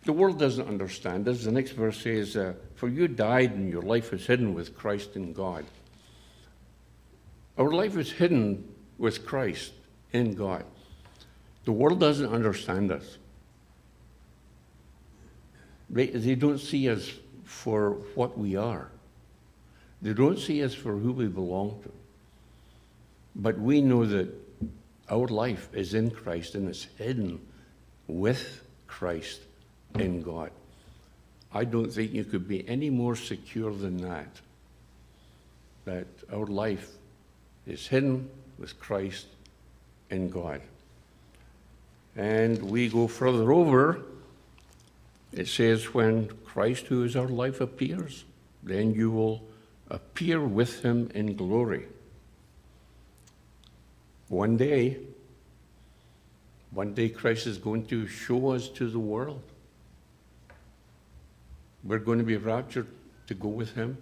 The 0.06 0.14
world 0.14 0.40
doesn't 0.40 0.68
understand 0.68 1.28
us. 1.28 1.44
The 1.44 1.52
next 1.52 1.72
verse 1.72 2.02
says, 2.02 2.36
uh, 2.36 2.54
For 2.76 2.88
you 2.88 3.08
died 3.08 3.52
and 3.52 3.70
your 3.70 3.82
life 3.82 4.14
is 4.14 4.26
hidden 4.26 4.54
with 4.54 4.76
Christ 4.76 5.16
in 5.16 5.34
God. 5.34 5.66
Our 7.60 7.72
life 7.72 7.98
is 7.98 8.10
hidden 8.10 8.64
with 8.98 9.26
Christ 9.26 9.74
in 10.14 10.34
God. 10.34 10.64
The 11.66 11.74
world 11.74 12.00
doesn't 12.00 12.32
understand 12.34 12.90
us. 12.90 13.18
They, 15.90 16.08
they 16.08 16.36
don't 16.36 16.60
see 16.60 16.90
us 16.90 17.12
for 17.44 17.92
what 18.16 18.38
we 18.38 18.56
are, 18.56 18.90
they 20.02 20.14
don't 20.14 20.40
see 20.40 20.64
us 20.64 20.74
for 20.74 20.96
who 20.96 21.12
we 21.12 21.28
belong 21.28 21.82
to. 21.84 21.92
But 23.36 23.60
we 23.60 23.82
know 23.82 24.06
that 24.06 24.34
our 25.10 25.28
life 25.28 25.70
is 25.74 25.94
in 25.94 26.12
Christ 26.12 26.56
and 26.56 26.70
it's 26.70 26.88
hidden 26.98 27.40
with 28.08 28.64
Christ 28.88 29.42
in 29.96 30.22
God. 30.22 30.52
I 31.54 31.66
don't 31.66 31.92
think 31.92 32.14
you 32.14 32.24
could 32.24 32.48
be 32.48 32.68
any 32.68 32.90
more 32.90 33.16
secure 33.16 33.74
than 33.74 33.98
that. 33.98 34.28
That 35.86 36.08
our 36.32 36.46
life 36.46 36.99
is 37.70 37.88
hidden 37.88 38.30
with 38.58 38.80
Christ 38.80 39.28
in 40.10 40.30
God. 40.30 40.62
And 42.16 42.62
we 42.64 42.90
go 42.90 43.08
further 43.08 43.52
over, 43.52 44.02
it 45.32 45.48
says, 45.48 45.94
when 45.94 46.30
Christ, 46.46 46.88
who 46.88 47.04
is 47.04 47.16
our 47.16 47.28
life, 47.28 47.62
appears, 47.62 48.26
then 48.64 48.94
you 48.94 49.12
will 49.12 49.44
appear 49.90 50.42
with 50.42 50.84
him 50.84 51.10
in 51.14 51.36
glory. 51.36 51.86
One 54.28 54.58
day, 54.58 54.98
one 56.72 56.94
day 56.94 57.10
Christ 57.10 57.48
is 57.48 57.58
going 57.58 57.86
to 57.88 58.08
show 58.08 58.52
us 58.52 58.68
to 58.70 58.90
the 58.90 59.00
world 59.00 59.42
we're 61.84 62.00
going 62.00 62.20
to 62.20 62.26
be 62.26 62.38
raptured 62.38 62.88
to 63.28 63.34
go 63.34 63.48
with 63.48 63.74
him. 63.76 63.98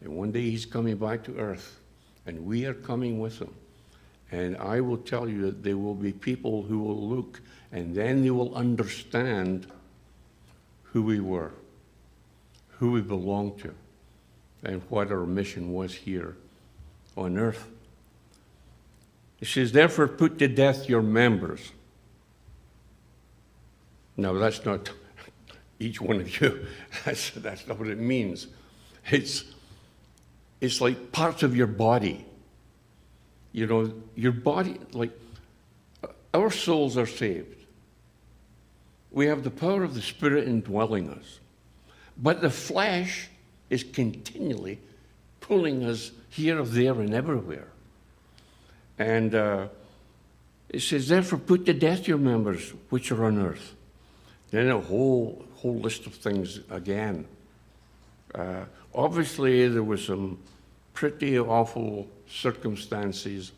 And 0.00 0.16
one 0.16 0.32
day 0.32 0.42
he's 0.42 0.66
coming 0.66 0.96
back 0.96 1.24
to 1.24 1.36
earth, 1.38 1.79
and 2.26 2.44
we 2.44 2.66
are 2.66 2.74
coming 2.74 3.18
with 3.20 3.38
them. 3.38 3.54
And 4.32 4.56
I 4.58 4.80
will 4.80 4.98
tell 4.98 5.28
you 5.28 5.42
that 5.42 5.62
there 5.62 5.76
will 5.76 5.94
be 5.94 6.12
people 6.12 6.62
who 6.62 6.78
will 6.78 7.08
look, 7.08 7.40
and 7.72 7.94
then 7.94 8.22
they 8.22 8.30
will 8.30 8.54
understand 8.54 9.66
who 10.84 11.02
we 11.02 11.20
were, 11.20 11.52
who 12.78 12.92
we 12.92 13.00
belonged 13.00 13.58
to, 13.60 13.74
and 14.62 14.82
what 14.88 15.10
our 15.10 15.26
mission 15.26 15.72
was 15.72 15.94
here 15.94 16.36
on 17.16 17.36
earth. 17.36 17.66
It 19.40 19.48
says, 19.48 19.72
Therefore, 19.72 20.06
put 20.06 20.38
to 20.38 20.48
death 20.48 20.88
your 20.88 21.02
members. 21.02 21.72
Now, 24.16 24.34
that's 24.34 24.64
not 24.64 24.90
each 25.78 26.00
one 26.00 26.20
of 26.20 26.40
you. 26.40 26.66
That's, 27.04 27.30
that's 27.30 27.66
not 27.66 27.78
what 27.78 27.88
it 27.88 27.98
means. 27.98 28.48
It's, 29.10 29.44
it's 30.60 30.80
like 30.80 31.12
parts 31.12 31.42
of 31.42 31.56
your 31.56 31.66
body. 31.66 32.24
You 33.52 33.66
know, 33.66 33.92
your 34.14 34.32
body, 34.32 34.78
like, 34.92 35.10
our 36.32 36.50
souls 36.50 36.96
are 36.96 37.06
saved. 37.06 37.56
We 39.10 39.26
have 39.26 39.42
the 39.42 39.50
power 39.50 39.82
of 39.82 39.94
the 39.94 40.02
Spirit 40.02 40.46
indwelling 40.46 41.10
us. 41.10 41.40
But 42.16 42.40
the 42.40 42.50
flesh 42.50 43.28
is 43.70 43.82
continually 43.82 44.78
pulling 45.40 45.84
us 45.84 46.12
here, 46.28 46.62
there, 46.62 46.92
and 46.92 47.12
everywhere. 47.12 47.68
And 48.98 49.34
uh, 49.34 49.68
it 50.68 50.80
says, 50.80 51.08
therefore, 51.08 51.38
put 51.40 51.66
to 51.66 51.72
death 51.72 52.06
your 52.06 52.18
members 52.18 52.72
which 52.90 53.10
are 53.10 53.24
on 53.24 53.40
earth. 53.40 53.74
Then 54.50 54.68
a 54.68 54.80
whole 54.80 55.44
whole 55.60 55.78
list 55.78 56.06
of 56.06 56.14
things 56.14 56.60
again. 56.70 57.26
Uh, 58.34 58.64
obviously, 58.94 59.68
there 59.68 59.82
were 59.82 59.96
some 59.96 60.38
pretty 60.94 61.38
awful 61.38 62.08
circumstances 62.28 63.52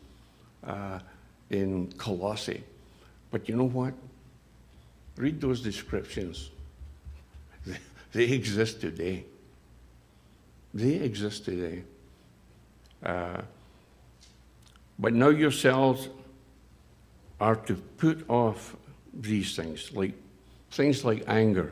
uh, 0.65 0.99
in 1.49 1.91
Colossae. 1.97 2.63
But 3.31 3.49
you 3.49 3.55
know 3.55 3.67
what? 3.67 3.93
Read 5.17 5.41
those 5.41 5.61
descriptions. 5.61 6.49
They 8.13 8.25
exist 8.25 8.79
today. 8.79 9.25
They 10.71 10.93
exist 10.93 11.45
today. 11.45 11.83
Uh, 13.03 13.41
but 14.99 15.13
now 15.13 15.29
yourselves 15.29 16.09
are 17.39 17.55
to 17.55 17.75
put 17.75 18.29
off 18.29 18.75
these 19.13 19.55
things, 19.55 19.91
like 19.93 20.13
things 20.71 21.03
like 21.03 21.23
anger, 21.27 21.71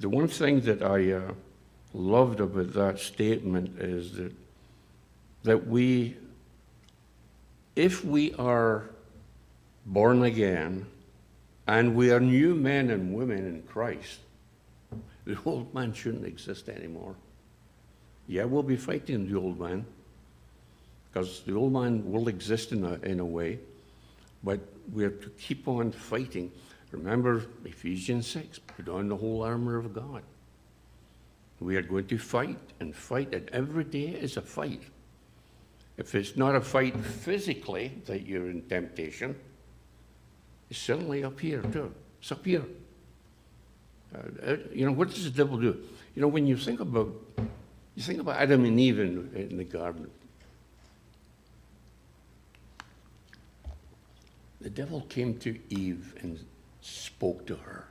The 0.00 0.08
one 0.08 0.28
thing 0.28 0.62
that 0.62 0.82
I 0.82 1.12
uh, 1.12 1.32
loved 1.94 2.40
about 2.40 2.72
that 2.72 2.98
statement 2.98 3.78
is 3.78 4.12
that 4.16 4.32
that 5.42 5.66
we, 5.66 6.16
if 7.76 8.04
we 8.04 8.34
are 8.34 8.90
born 9.86 10.22
again 10.22 10.86
and 11.66 11.94
we 11.94 12.10
are 12.10 12.20
new 12.20 12.54
men 12.54 12.90
and 12.90 13.14
women 13.14 13.46
in 13.46 13.62
Christ, 13.62 14.20
the 15.24 15.38
old 15.44 15.72
man 15.74 15.92
shouldn't 15.92 16.26
exist 16.26 16.68
anymore. 16.68 17.14
Yeah, 18.26 18.44
we'll 18.44 18.62
be 18.62 18.76
fighting 18.76 19.30
the 19.30 19.38
old 19.38 19.58
man 19.58 19.84
because 21.10 21.42
the 21.42 21.54
old 21.54 21.72
man 21.72 22.10
will 22.10 22.28
exist 22.28 22.72
in 22.72 22.84
a, 22.84 22.94
in 23.02 23.18
a 23.18 23.24
way, 23.24 23.58
but 24.44 24.60
we 24.92 25.02
have 25.02 25.20
to 25.20 25.28
keep 25.30 25.66
on 25.66 25.90
fighting. 25.90 26.52
Remember 26.92 27.44
Ephesians 27.64 28.26
6 28.26 28.58
put 28.58 28.88
on 28.88 29.08
the 29.08 29.16
whole 29.16 29.42
armor 29.42 29.76
of 29.76 29.94
God. 29.94 30.22
We 31.60 31.76
are 31.76 31.82
going 31.82 32.06
to 32.06 32.18
fight 32.18 32.58
and 32.80 32.94
fight, 32.94 33.34
and 33.34 33.48
every 33.50 33.84
day 33.84 34.08
is 34.08 34.36
a 34.36 34.42
fight. 34.42 34.82
If 35.98 36.14
it's 36.14 36.36
not 36.36 36.56
a 36.56 36.60
fight 36.60 36.98
physically 36.98 37.92
that 38.06 38.26
you're 38.26 38.48
in 38.48 38.62
temptation, 38.62 39.36
it's 40.70 40.78
certainly 40.78 41.22
up 41.22 41.38
here 41.38 41.60
too. 41.60 41.92
It's 42.20 42.32
up 42.32 42.44
here. 42.44 42.64
Uh, 44.14 44.18
uh, 44.44 44.56
you 44.72 44.86
know, 44.86 44.92
what 44.92 45.10
does 45.10 45.24
the 45.24 45.30
devil 45.30 45.58
do? 45.58 45.76
You 46.14 46.22
know, 46.22 46.28
when 46.28 46.46
you 46.46 46.56
think 46.56 46.80
about, 46.80 47.12
you 47.94 48.02
think 48.02 48.20
about 48.20 48.36
Adam 48.36 48.64
and 48.64 48.80
Eve 48.80 48.98
in, 48.98 49.30
in 49.34 49.56
the 49.58 49.64
garden. 49.64 50.10
The 54.60 54.70
devil 54.70 55.02
came 55.02 55.38
to 55.38 55.58
Eve 55.68 56.14
and 56.20 56.38
spoke 56.80 57.46
to 57.46 57.56
her. 57.56 57.86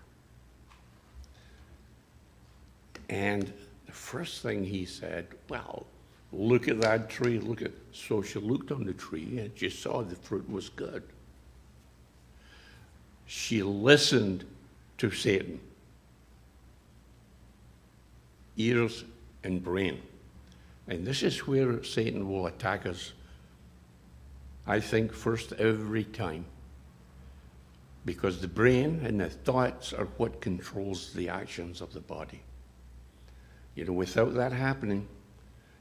And 3.10 3.52
the 3.86 3.92
first 3.92 4.42
thing 4.42 4.64
he 4.64 4.86
said, 4.86 5.28
well, 5.50 5.86
Look 6.32 6.68
at 6.68 6.80
that 6.82 7.10
tree. 7.10 7.40
Look 7.40 7.62
at. 7.62 7.72
So 7.92 8.22
she 8.22 8.40
looked 8.40 8.72
on 8.72 8.86
the 8.86 8.94
tree 8.94 9.40
and 9.40 9.52
she 9.56 9.70
saw 9.70 10.04
the 10.04 10.16
fruit 10.16 10.50
was 10.50 10.70
good. 10.70 11.04
She 13.26 13.64
listened 13.64 14.46
to 15.00 15.12
Satan. 15.12 15.60
Ears 18.58 19.04
and 19.44 19.64
brain. 19.64 20.02
And 20.88 21.06
this 21.06 21.24
is 21.24 21.48
where 21.48 21.84
Satan 21.84 22.30
will 22.30 22.48
attack 22.48 22.86
us, 22.86 23.14
I 24.68 24.80
think, 24.80 25.14
first 25.14 25.54
every 25.54 26.04
time. 26.04 26.46
Because 28.06 28.42
the 28.42 28.48
brain 28.48 29.02
and 29.04 29.20
the 29.20 29.30
thoughts 29.30 29.94
are 29.94 30.06
what 30.18 30.42
controls 30.42 31.14
the 31.14 31.30
actions 31.30 31.82
of 31.82 31.94
the 31.94 32.00
body. 32.00 32.42
You 33.76 33.86
know, 33.86 33.94
without 33.94 34.34
that 34.36 34.52
happening, 34.52 35.08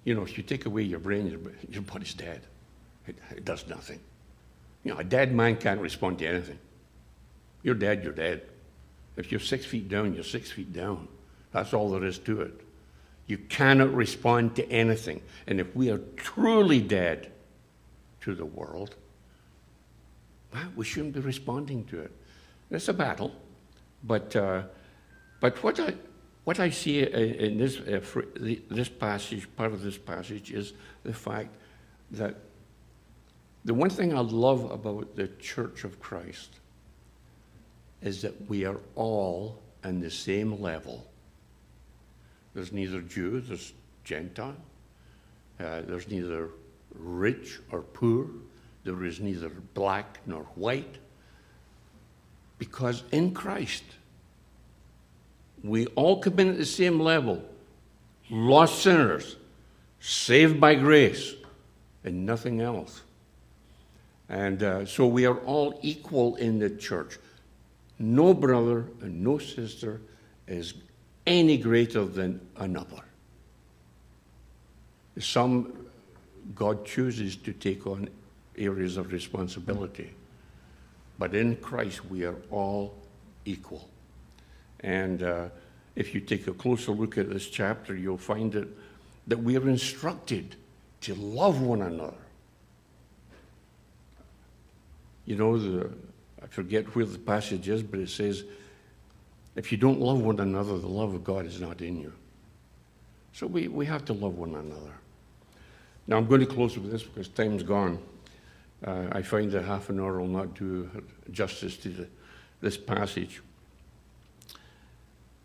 you 0.05 0.15
know, 0.15 0.23
if 0.23 0.37
you 0.37 0.45
take 0.45 0.67
away 0.67 0.83
your 0.83 0.99
brain, 0.99 1.27
your, 1.27 1.41
your 1.71 1.83
body's 1.83 2.15
dead. 2.15 2.43
It, 3.07 3.17
it 3.31 3.45
does 3.45 3.67
nothing. 3.69 4.01
You 4.85 4.93
know, 4.93 5.01
a 5.01 5.05
dead 5.05 5.35
man 5.35 5.57
can't 5.57 5.81
respond 5.81 6.19
to 6.19 6.27
anything. 6.27 6.59
You're 7.63 7.75
dead, 7.75 8.05
you're 8.05 8.13
dead. 8.13 8.43
If 9.17 9.33
you're 9.33 9.41
six 9.41 9.65
feet 9.65 9.89
down, 9.89 10.15
you're 10.15 10.25
six 10.25 10.51
feet 10.51 10.73
down. 10.73 11.09
That's 11.53 11.75
all 11.75 11.91
there 11.91 12.05
is 12.05 12.19
to 12.21 12.43
it. 12.43 12.61
You 13.27 13.39
cannot 13.39 13.93
respond 13.93 14.57
to 14.57 14.71
anything. 14.71 15.23
And 15.47 15.61
if 15.61 15.75
we 15.75 15.91
are 15.91 15.99
truly 16.17 16.81
dead 16.81 17.33
to 18.23 18.35
the 18.35 18.45
world, 18.45 18.95
well, 20.53 20.69
we 20.77 20.85
shouldn't 20.85 21.15
be 21.15 21.21
responding 21.21 21.85
to 21.87 22.01
it. 22.01 22.13
It's 22.71 22.89
a 22.89 22.93
battle. 22.93 23.33
But, 24.05 24.35
uh, 24.37 24.63
but 25.41 25.63
what 25.63 25.81
I, 25.81 25.95
what 26.45 26.61
I 26.61 26.71
see 26.71 27.03
in 27.03 27.59
this, 27.59 27.79
uh, 27.81 28.01
this 28.71 28.89
passage, 28.89 29.49
part 29.57 29.73
of 29.73 29.83
this 29.83 29.99
passage, 29.99 30.53
is 30.53 30.73
the 31.03 31.13
fact 31.13 31.55
that 32.13 32.37
the 33.65 33.75
one 33.75 33.91
thing 33.91 34.15
I 34.15 34.21
love 34.21 34.71
about 34.71 35.15
the 35.17 35.29
Church 35.41 35.85
of 35.85 36.01
Christ 36.01 36.51
is 38.01 38.23
that 38.23 38.49
we 38.49 38.65
are 38.65 38.81
all 38.95 39.61
on 39.85 40.01
the 40.01 40.11
same 40.11 40.61
level. 40.61 41.07
There's 42.55 42.73
neither 42.73 43.01
Jew, 43.01 43.41
there's 43.41 43.73
Gentile, 44.05 44.57
uh, 45.61 45.83
there's 45.83 46.09
neither 46.09 46.51
rich 46.95 47.59
or 47.71 47.83
poor, 47.83 48.29
there 48.85 49.05
is 49.05 49.21
neither 49.21 49.51
black 49.75 50.19
nor 50.27 50.43
white, 50.55 50.99
because 52.59 53.03
in 53.13 53.33
Christ, 53.33 53.85
we 55.63 55.87
all 55.89 56.21
come 56.21 56.39
in 56.39 56.49
at 56.49 56.59
the 56.59 56.65
same 56.65 57.01
level 57.01 57.43
lost 58.31 58.83
sinners, 58.83 59.37
saved 60.01 60.61
by 60.61 60.75
grace, 60.75 61.35
and 62.05 62.27
nothing 62.27 62.61
else. 62.61 63.03
And 64.29 64.63
uh, 64.63 64.87
so 64.87 65.07
we 65.07 65.25
are 65.27 65.39
all 65.39 65.79
equal 65.83 66.37
in 66.37 66.59
the 66.59 66.71
church. 66.71 67.19
No 67.99 68.35
brother 68.35 68.87
and 69.01 69.25
no 69.25 69.39
sister 69.39 70.01
is 70.47 70.75
any 71.27 71.57
greater 71.57 72.05
than 72.05 72.41
another. 72.57 73.03
Some 75.19 75.87
God 76.55 76.85
chooses 76.85 77.37
to 77.37 77.53
take 77.53 77.87
on 77.87 78.09
areas 78.59 78.97
of 78.97 79.13
responsibility. 79.13 80.11
But 81.19 81.35
in 81.35 81.57
Christ, 81.57 82.05
we 82.07 82.25
are 82.25 82.37
all 82.51 82.95
equal. 83.45 83.89
And 84.81 85.23
uh, 85.23 85.49
if 85.97 86.15
you 86.15 86.21
take 86.21 86.47
a 86.47 86.53
closer 86.53 86.93
look 86.93 87.19
at 87.19 87.29
this 87.29 87.49
chapter, 87.49 87.95
you'll 87.95 88.19
find 88.19 88.55
it, 88.55 88.69
that 89.27 89.39
we 89.39 89.57
are 89.57 89.69
instructed 89.69 90.57
to 91.03 91.15
love 91.15 91.61
one 91.61 91.83
another. 91.83 92.15
You 95.27 95.37
know, 95.37 95.59
the, 95.59 95.91
I 96.43 96.47
forget 96.47 96.95
where 96.95 97.05
the 97.05 97.19
passage 97.19 97.69
is, 97.69 97.83
but 97.83 98.01
it 98.01 98.09
says, 98.09 98.45
if 99.57 99.73
you 99.73 99.79
don't 99.79 100.01
love 100.01 100.21
one 100.23 100.39
another, 100.41 100.79
the 100.79 100.87
love 100.87 101.15
of 101.15 101.25
God 101.25 101.45
is 101.45 101.61
not 101.61 101.81
in 101.81 102.01
you. 102.01 102.13
So 103.33 103.47
we, 103.47 103.69
we 103.69 103.87
have 103.87 104.05
to 104.07 104.13
love 104.13 104.39
one 104.39 104.55
another. 104.55 104.95
Now, 106.07 106.17
I'm 106.17 106.27
going 106.27 106.41
to 106.41 106.47
close 106.47 106.79
with 106.79 106.91
this 106.91 107.03
because 107.03 107.29
time's 107.29 107.63
gone. 107.63 107.99
Uh, 108.87 109.07
I 109.13 109.23
find 109.23 109.51
that 109.53 109.65
half 109.65 109.91
an 109.91 109.99
hour 109.99 110.21
will 110.21 110.29
not 110.29 110.55
do 110.55 110.89
justice 111.31 111.77
to 111.79 111.89
the, 111.89 112.09
this 112.61 112.77
passage. 112.77 113.43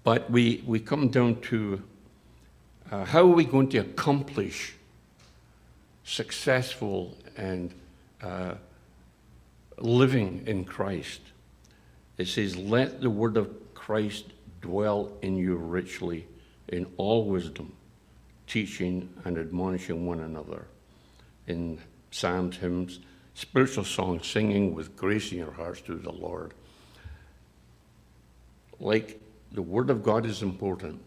But 0.04 0.30
we, 0.30 0.63
we 0.65 0.80
come 0.80 1.10
down 1.10 1.41
to 1.41 1.82
uh, 2.91 3.06
how 3.06 3.22
are 3.22 3.36
we 3.36 3.46
going 3.46 3.69
to 3.69 3.80
accomplish 3.80 4.76
successful 6.04 7.17
and 7.38 7.74
uh, 8.22 8.56
living 9.78 10.43
in 10.46 10.65
Christ? 10.65 11.22
It 12.17 12.28
says, 12.28 12.56
Let 12.56 13.02
the 13.02 13.10
word 13.10 13.38
of 13.38 13.74
Christ 13.74 14.26
dwell 14.62 15.12
in 15.22 15.38
you 15.38 15.56
richly 15.56 16.28
in 16.67 16.86
all 16.98 17.26
wisdom, 17.26 17.74
teaching 18.48 19.10
and 19.26 19.38
admonishing 19.38 20.06
one 20.06 20.19
another 20.19 20.67
in 21.48 21.80
psalms, 22.12 22.58
hymns, 22.58 23.00
spiritual 23.34 23.84
song, 23.84 24.22
singing 24.22 24.74
with 24.74 24.96
grace 24.96 25.32
in 25.32 25.39
your 25.39 25.52
hearts 25.52 25.82
to 25.82 25.96
the 25.96 26.12
Lord. 26.12 26.54
Like 28.80 29.19
the 29.52 29.62
Word 29.62 29.89
of 29.89 30.04
God 30.04 30.26
is 30.26 30.41
important. 30.41 31.02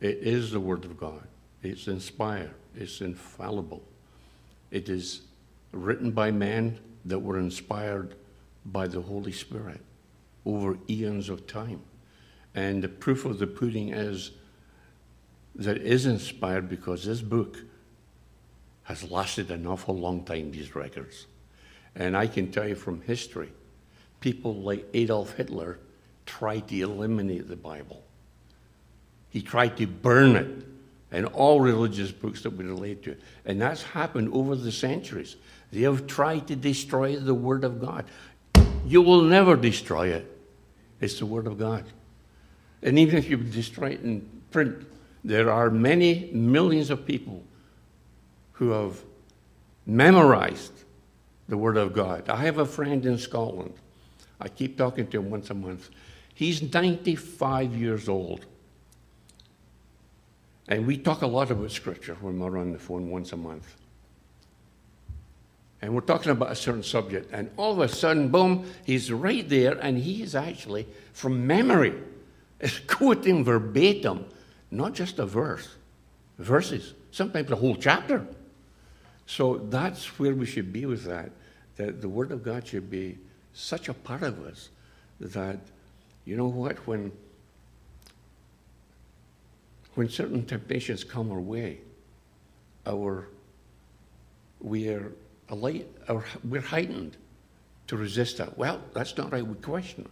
It 0.00 0.18
is 0.18 0.50
the 0.50 0.60
Word 0.60 0.84
of 0.84 0.98
God. 0.98 1.26
It's 1.62 1.88
inspired. 1.88 2.54
It's 2.74 3.00
infallible. 3.00 3.82
It 4.70 4.88
is 4.88 5.22
written 5.72 6.10
by 6.10 6.30
men 6.30 6.78
that 7.04 7.18
were 7.18 7.38
inspired 7.38 8.14
by 8.66 8.86
the 8.86 9.00
Holy 9.00 9.32
Spirit 9.32 9.80
over 10.44 10.76
eons 10.88 11.28
of 11.28 11.46
time. 11.46 11.80
And 12.54 12.82
the 12.82 12.88
proof 12.88 13.24
of 13.24 13.38
the 13.38 13.46
pudding 13.46 13.90
is 13.90 14.32
that 15.54 15.76
it 15.76 15.86
is 15.86 16.06
inspired 16.06 16.68
because 16.68 17.04
this 17.04 17.22
book 17.22 17.58
has 18.86 19.10
lasted 19.10 19.50
an 19.50 19.66
awful 19.66 19.96
long 19.96 20.24
time, 20.24 20.52
these 20.52 20.74
records. 20.74 21.26
And 21.96 22.16
I 22.16 22.28
can 22.28 22.52
tell 22.52 22.68
you 22.68 22.76
from 22.76 23.00
history, 23.02 23.52
people 24.20 24.54
like 24.54 24.86
Adolf 24.94 25.32
Hitler 25.32 25.78
tried 26.24 26.68
to 26.68 26.80
eliminate 26.80 27.48
the 27.48 27.56
Bible. 27.56 28.02
He 29.30 29.42
tried 29.42 29.76
to 29.78 29.86
burn 29.86 30.36
it 30.36 30.66
and 31.10 31.26
all 31.26 31.60
religious 31.60 32.12
books 32.12 32.42
that 32.42 32.50
would 32.50 32.66
relate 32.66 33.02
to 33.04 33.12
it. 33.12 33.20
And 33.44 33.60
that's 33.60 33.82
happened 33.82 34.32
over 34.32 34.54
the 34.54 34.72
centuries. 34.72 35.36
They 35.72 35.80
have 35.80 36.06
tried 36.06 36.46
to 36.48 36.56
destroy 36.56 37.16
the 37.16 37.34
Word 37.34 37.64
of 37.64 37.80
God. 37.80 38.04
You 38.86 39.02
will 39.02 39.22
never 39.22 39.56
destroy 39.56 40.08
it. 40.08 40.30
It's 41.00 41.18
the 41.18 41.26
Word 41.26 41.48
of 41.48 41.58
God. 41.58 41.84
And 42.82 42.98
even 43.00 43.18
if 43.18 43.28
you 43.28 43.36
destroy 43.36 43.90
it 43.90 44.02
in 44.02 44.28
print, 44.52 44.86
there 45.24 45.50
are 45.50 45.70
many 45.70 46.30
millions 46.32 46.90
of 46.90 47.04
people 47.04 47.42
who 48.56 48.70
have 48.70 49.02
memorized 49.84 50.72
the 51.48 51.56
Word 51.56 51.76
of 51.76 51.92
God. 51.92 52.28
I 52.28 52.36
have 52.44 52.58
a 52.58 52.66
friend 52.66 53.04
in 53.04 53.18
Scotland. 53.18 53.74
I 54.40 54.48
keep 54.48 54.76
talking 54.76 55.06
to 55.08 55.18
him 55.18 55.30
once 55.30 55.50
a 55.50 55.54
month. 55.54 55.90
He's 56.34 56.60
95 56.72 57.74
years 57.74 58.08
old. 58.08 58.44
And 60.68 60.86
we 60.86 60.96
talk 60.96 61.22
a 61.22 61.26
lot 61.26 61.50
about 61.50 61.70
Scripture 61.70 62.16
when 62.20 62.38
we're 62.38 62.58
on 62.58 62.72
the 62.72 62.78
phone 62.78 63.10
once 63.10 63.32
a 63.32 63.36
month. 63.36 63.76
And 65.82 65.94
we're 65.94 66.00
talking 66.00 66.32
about 66.32 66.50
a 66.50 66.56
certain 66.56 66.82
subject, 66.82 67.30
and 67.32 67.50
all 67.56 67.72
of 67.72 67.78
a 67.78 67.88
sudden, 67.88 68.30
boom, 68.30 68.64
he's 68.84 69.12
right 69.12 69.46
there, 69.46 69.74
and 69.74 69.98
he 69.98 70.22
is 70.22 70.34
actually, 70.34 70.88
from 71.12 71.46
memory, 71.46 71.94
quoting 72.86 73.44
verbatim, 73.44 74.24
not 74.70 74.94
just 74.94 75.18
a 75.18 75.26
verse, 75.26 75.68
verses, 76.38 76.94
sometimes 77.10 77.50
a 77.50 77.56
whole 77.56 77.76
chapter. 77.76 78.26
So 79.26 79.58
that's 79.58 80.18
where 80.18 80.34
we 80.34 80.46
should 80.46 80.72
be 80.72 80.86
with 80.86 81.04
that, 81.04 81.30
that 81.76 82.00
the 82.00 82.08
Word 82.08 82.32
of 82.32 82.42
God 82.42 82.66
should 82.66 82.90
be 82.90 83.18
such 83.52 83.88
a 83.88 83.94
part 83.94 84.22
of 84.22 84.44
us 84.44 84.68
that, 85.20 85.58
you 86.24 86.36
know 86.36 86.48
what, 86.48 86.76
when 86.86 87.12
when 89.96 90.10
certain 90.10 90.44
temptations 90.44 91.02
come 91.02 91.32
our 91.32 91.40
way, 91.40 91.78
our, 92.86 93.28
we 94.60 94.88
are 94.88 95.10
light, 95.50 95.88
our, 96.08 96.22
we're 96.44 96.60
heightened 96.60 97.16
to 97.86 97.96
resist 97.96 98.36
that. 98.36 98.56
Well, 98.58 98.80
that's 98.92 99.16
not 99.16 99.32
right. 99.32 99.44
We 99.44 99.54
question. 99.54 100.06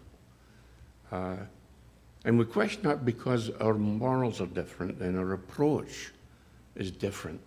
Uh, 1.12 1.36
and 2.24 2.38
we 2.38 2.46
question 2.46 2.86
it 2.86 3.04
because 3.04 3.50
our 3.60 3.74
morals 3.74 4.40
are 4.40 4.46
different 4.46 5.00
and 5.00 5.18
our 5.18 5.34
approach 5.34 6.12
is 6.76 6.90
different. 6.90 7.40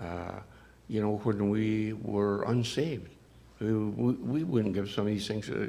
Uh, 0.00 0.40
you 0.88 1.00
know, 1.00 1.16
when 1.18 1.50
we 1.50 1.92
were 1.94 2.42
unsaved, 2.44 3.08
we, 3.60 3.72
we, 3.72 4.44
wouldn't 4.44 4.74
give 4.74 4.90
some 4.90 5.06
of 5.06 5.12
these 5.12 5.26
things 5.26 5.48
a, 5.48 5.68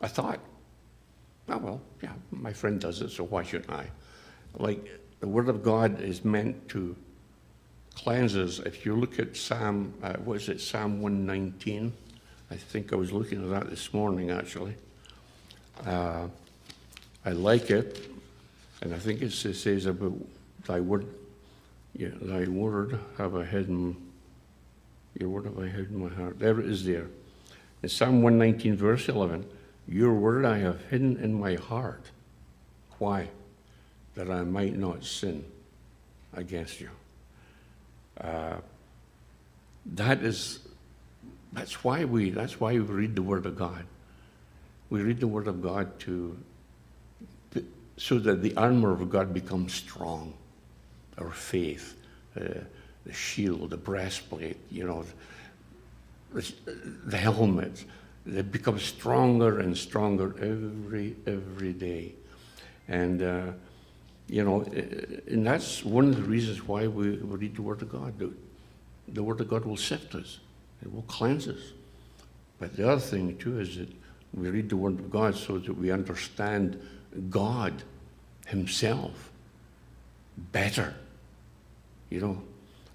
a 0.00 0.08
thought. 0.08 0.40
Oh, 1.48 1.58
well, 1.58 1.80
yeah, 2.02 2.12
my 2.30 2.52
friend 2.52 2.80
does 2.80 3.00
it, 3.00 3.10
so 3.10 3.24
why 3.24 3.42
shouldn't 3.42 3.70
I? 3.70 3.88
like 4.56 5.00
the 5.20 5.28
Word 5.28 5.48
of 5.48 5.62
God 5.62 6.00
is 6.00 6.24
meant 6.24 6.68
to 6.70 6.96
cleanse 7.94 8.36
us. 8.36 8.58
If 8.60 8.86
you 8.86 8.96
look 8.96 9.18
at 9.18 9.36
Psalm, 9.36 9.94
uh, 10.02 10.14
what 10.14 10.36
is 10.36 10.48
it, 10.48 10.60
Psalm 10.60 11.00
119? 11.02 11.92
I 12.50 12.56
think 12.56 12.92
I 12.92 12.96
was 12.96 13.12
looking 13.12 13.42
at 13.44 13.50
that 13.50 13.70
this 13.70 13.92
morning 13.92 14.30
actually. 14.30 14.74
Uh, 15.84 16.28
I 17.24 17.30
like 17.32 17.70
it, 17.70 18.08
and 18.80 18.94
I 18.94 18.98
think 18.98 19.22
it 19.22 19.32
says 19.32 19.86
about 19.86 20.14
thy 20.66 20.80
word, 20.80 21.06
yeah, 21.94 22.08
thy 22.20 22.44
word 22.44 22.98
have 23.18 23.36
I 23.36 23.44
hidden, 23.44 23.96
your 25.18 25.28
word 25.28 25.44
have 25.44 25.58
I 25.58 25.66
hidden 25.66 25.96
in 25.96 26.02
my 26.02 26.14
heart. 26.14 26.38
There 26.38 26.58
it 26.60 26.66
is 26.66 26.84
there. 26.84 27.08
In 27.82 27.88
Psalm 27.88 28.22
119, 28.22 28.76
verse 28.76 29.08
11, 29.08 29.46
your 29.86 30.14
word 30.14 30.44
I 30.44 30.58
have 30.58 30.84
hidden 30.86 31.16
in 31.16 31.38
my 31.38 31.54
heart. 31.54 32.04
Why? 32.98 33.28
that 34.18 34.28
I 34.32 34.42
might 34.42 34.76
not 34.76 35.04
sin 35.04 35.44
against 36.34 36.80
you. 36.80 36.90
Uh, 38.20 38.56
that 39.94 40.24
is, 40.24 40.58
that's 41.52 41.84
why 41.84 42.04
we, 42.04 42.30
that's 42.30 42.60
why 42.60 42.72
we 42.72 42.80
read 42.80 43.14
the 43.14 43.22
Word 43.22 43.46
of 43.46 43.56
God. 43.56 43.84
We 44.90 45.02
read 45.02 45.20
the 45.20 45.28
Word 45.28 45.46
of 45.46 45.62
God 45.62 46.00
to, 46.00 46.36
so 47.96 48.18
that 48.18 48.42
the 48.42 48.56
armor 48.56 48.90
of 48.90 49.08
God 49.08 49.32
becomes 49.32 49.72
strong. 49.72 50.34
Our 51.16 51.30
faith, 51.30 51.94
uh, 52.36 52.64
the 53.08 53.14
shield, 53.14 53.70
the 53.70 53.76
breastplate, 53.76 54.58
you 54.70 54.86
know, 54.86 55.04
the, 57.06 57.16
helmet, 57.16 57.84
they 58.26 58.42
become 58.42 58.78
stronger 58.78 59.58
and 59.60 59.76
stronger 59.76 60.36
every 60.40 61.16
every 61.26 61.72
day, 61.72 62.14
and. 62.86 63.22
Uh, 63.22 63.52
you 64.30 64.44
know, 64.44 64.60
and 65.26 65.46
that's 65.46 65.82
one 65.84 66.08
of 66.08 66.16
the 66.16 66.22
reasons 66.22 66.66
why 66.66 66.86
we, 66.86 67.12
we 67.12 67.36
read 67.36 67.56
the 67.56 67.62
Word 67.62 67.80
of 67.80 67.90
God. 67.90 68.18
The, 68.18 68.30
the 69.08 69.22
Word 69.22 69.40
of 69.40 69.48
God 69.48 69.64
will 69.64 69.76
sift 69.76 70.14
us, 70.14 70.38
it 70.82 70.92
will 70.92 71.02
cleanse 71.02 71.48
us. 71.48 71.72
But 72.58 72.76
the 72.76 72.90
other 72.90 73.00
thing, 73.00 73.38
too, 73.38 73.58
is 73.58 73.78
that 73.78 73.88
we 74.34 74.50
read 74.50 74.68
the 74.68 74.76
Word 74.76 74.98
of 74.98 75.10
God 75.10 75.34
so 75.34 75.58
that 75.58 75.72
we 75.72 75.90
understand 75.90 76.78
God 77.30 77.82
Himself 78.46 79.30
better. 80.52 80.94
You 82.10 82.20
know, 82.20 82.42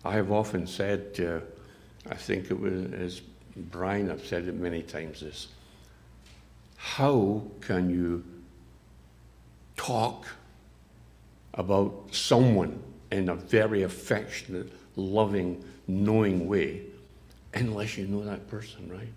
I 0.05 0.13
have 0.13 0.31
often 0.31 0.67
said, 0.67 1.19
uh, 1.19 2.11
I 2.11 2.15
think 2.15 2.51
it 2.51 2.59
was 2.59 2.91
as 2.93 3.21
Brian, 3.55 4.09
I've 4.09 4.25
said 4.25 4.47
it 4.47 4.55
many 4.55 4.81
times, 4.81 5.21
this 5.21 5.47
how 6.83 7.41
can 7.61 7.89
you 7.89 8.23
talk 9.77 10.27
about 11.53 12.09
someone 12.11 12.77
in 13.09 13.29
a 13.29 13.35
very 13.35 13.83
affectionate, 13.83 14.71
loving, 14.97 15.63
knowing 15.87 16.47
way 16.47 16.81
unless 17.53 17.97
you 17.97 18.05
know 18.05 18.23
that 18.25 18.47
person, 18.47 18.91
right? 18.91 19.13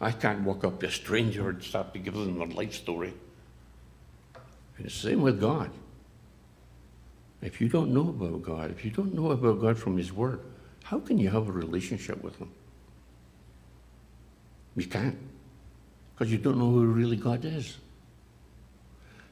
I 0.00 0.10
can't 0.10 0.40
walk 0.42 0.64
up 0.64 0.80
to 0.80 0.86
a 0.86 0.90
stranger 0.90 1.48
and 1.50 1.62
start 1.62 1.92
to 1.92 2.00
give 2.00 2.14
them 2.14 2.40
a 2.40 2.46
life 2.46 2.74
story. 2.74 3.14
And 4.76 4.86
the 4.86 4.90
same 4.90 5.22
with 5.22 5.40
God. 5.40 5.70
If 7.42 7.60
you 7.60 7.68
don't 7.68 7.92
know 7.92 8.08
about 8.08 8.42
God, 8.42 8.70
if 8.70 8.84
you 8.84 8.90
don't 8.90 9.14
know 9.14 9.32
about 9.32 9.60
God 9.60 9.76
from 9.76 9.96
His 9.98 10.12
Word, 10.12 10.40
how 10.84 11.00
can 11.00 11.18
you 11.18 11.28
have 11.28 11.48
a 11.48 11.52
relationship 11.52 12.22
with 12.22 12.36
Him? 12.36 12.50
You 14.76 14.86
can't, 14.86 15.18
because 16.14 16.30
you 16.32 16.38
don't 16.38 16.56
know 16.56 16.70
who 16.70 16.86
really 16.86 17.16
God 17.16 17.44
is. 17.44 17.76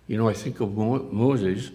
You 0.07 0.19
know, 0.19 0.29
I 0.29 0.35
think 0.35 0.61
of 0.61 0.77
Mo- 0.77 1.09
Moses 1.11 1.71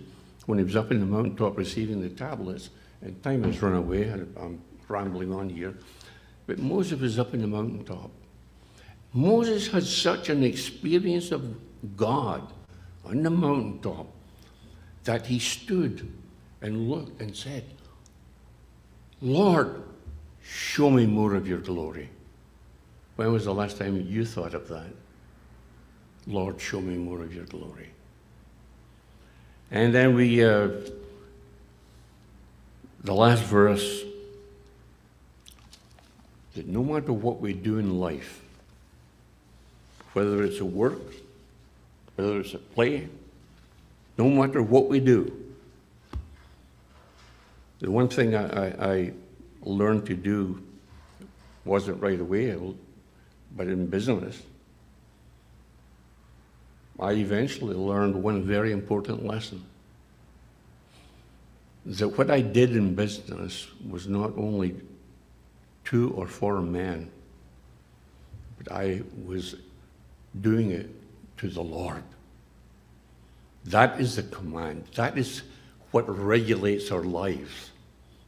when 0.46 0.60
he 0.60 0.64
was 0.64 0.76
up 0.76 0.92
in 0.92 1.00
the 1.00 1.06
mountaintop 1.06 1.58
receiving 1.58 2.02
the 2.02 2.10
tablets, 2.10 2.70
and 3.02 3.22
time 3.24 3.44
has 3.44 3.62
run 3.62 3.74
away, 3.74 4.04
and 4.04 4.36
I'm 4.38 4.62
rambling 4.88 5.34
on 5.34 5.50
here, 5.50 5.74
but 6.46 6.60
Moses 6.60 7.00
was 7.00 7.18
up 7.18 7.34
in 7.34 7.42
the 7.42 7.48
mountaintop. 7.48 8.12
Moses 9.14 9.70
had 9.70 9.84
such 9.84 10.30
an 10.30 10.44
experience 10.44 11.32
of 11.32 11.56
God 11.96 12.52
on 13.06 13.24
the 13.24 13.30
mountaintop 13.30 14.08
that 15.06 15.26
he 15.26 15.40
stood 15.40 16.12
and 16.66 16.90
looked 16.90 17.22
and 17.22 17.36
said, 17.36 17.64
Lord, 19.22 19.84
show 20.44 20.90
me 20.90 21.06
more 21.06 21.36
of 21.36 21.48
your 21.48 21.60
glory. 21.60 22.10
When 23.18 23.32
was 23.32 23.46
the 23.46 23.54
last 23.54 23.78
time 23.78 24.02
you 24.02 24.26
thought 24.26 24.56
of 24.56 24.68
that? 24.70 24.90
Lord, 26.26 26.60
show 26.60 26.82
me 26.82 26.96
more 26.96 27.22
of 27.22 27.36
your 27.36 27.46
glory. 27.46 27.92
And 29.70 29.94
then 29.94 30.16
we, 30.16 30.44
uh, 30.44 30.70
the 33.04 33.14
last 33.14 33.44
verse, 33.44 34.02
that 36.56 36.66
no 36.66 36.84
matter 36.84 37.14
what 37.14 37.40
we 37.40 37.54
do 37.54 37.78
in 37.78 38.00
life, 38.00 38.42
whether 40.14 40.44
it's 40.44 40.60
a 40.62 40.66
work, 40.66 41.00
whether 42.16 42.40
it's 42.40 42.56
a 42.56 42.58
play, 42.58 43.08
no 44.18 44.32
matter 44.32 44.64
what 44.64 44.90
we 44.90 45.00
do, 45.00 45.45
the 47.86 47.92
one 47.92 48.08
thing 48.08 48.34
I, 48.34 48.46
I, 48.46 48.94
I 48.94 49.14
learned 49.62 50.08
to 50.08 50.16
do 50.16 50.60
wasn't 51.66 52.02
right 52.02 52.20
away, 52.20 52.58
but 53.56 53.68
in 53.68 53.86
business, 53.86 54.42
I 57.00 57.12
eventually 57.12 57.76
learned 57.76 58.16
one 58.16 58.42
very 58.42 58.72
important 58.72 59.24
lesson. 59.24 59.64
That 61.86 62.10
what 62.18 62.32
I 62.32 62.42
did 62.42 62.76
in 62.76 62.96
business 62.96 63.68
was 63.88 64.08
not 64.08 64.36
only 64.36 64.74
to 65.84 66.10
or 66.14 66.26
for 66.26 66.58
a 66.58 66.64
man, 66.64 67.12
but 68.58 68.72
I 68.72 69.04
was 69.28 69.58
doing 70.42 70.72
it 70.72 70.90
to 71.38 71.50
the 71.50 71.62
Lord. 71.62 72.02
That 73.66 74.02
is 74.02 74.16
the 74.16 74.24
command. 74.24 74.86
That 74.96 75.20
is 75.20 75.44
what 75.92 76.10
regulates 76.10 76.92
our 76.92 77.04
lives. 77.04 77.70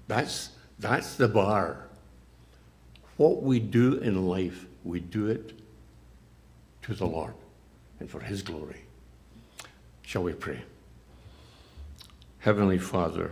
That's, 0.08 0.50
that's 0.80 1.15
the 1.15 1.28
bar. 1.28 1.88
What 3.17 3.43
we 3.43 3.60
do 3.60 3.96
in 3.96 4.28
life, 4.28 4.65
we 4.84 5.00
do 5.00 5.28
it 5.28 5.60
to 6.84 6.93
the 6.93 7.06
Lord 7.06 7.34
and 8.00 8.10
for 8.10 8.20
His 8.20 8.41
glory. 8.41 8.82
Shall 10.04 10.24
we 10.24 10.34
pray? 10.34 10.62
Heavenly 12.39 12.78
Father, 12.78 13.32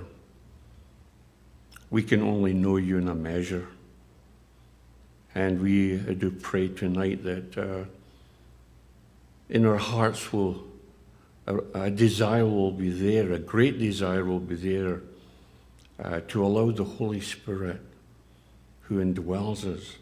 we 1.90 2.04
can 2.04 2.22
only 2.22 2.54
know 2.54 2.78
you 2.78 2.98
in 2.98 3.08
a 3.08 3.16
measure. 3.16 3.68
And 5.34 5.62
we 5.62 5.98
do 5.98 6.32
pray 6.32 6.70
tonight 6.70 7.24
that 7.24 7.58
uh, 7.58 7.86
in 9.50 9.66
our 9.66 9.78
hearts 9.78 10.34
will 10.34 10.66
a, 11.48 11.58
a, 11.76 11.92
desire 11.92 12.46
will 12.46 12.72
be 12.72 12.90
there, 12.90 13.32
a 13.32 13.40
great 13.40 13.78
desire 13.78 14.26
will 14.26 14.40
be 14.40 14.56
there 14.56 15.02
uh, 16.04 16.20
to 16.28 16.46
allow 16.46 16.72
the 16.72 16.84
Holy 16.84 17.22
Spirit 17.22 17.82
who 18.82 19.04
indwells 19.04 19.66
us 19.66 19.96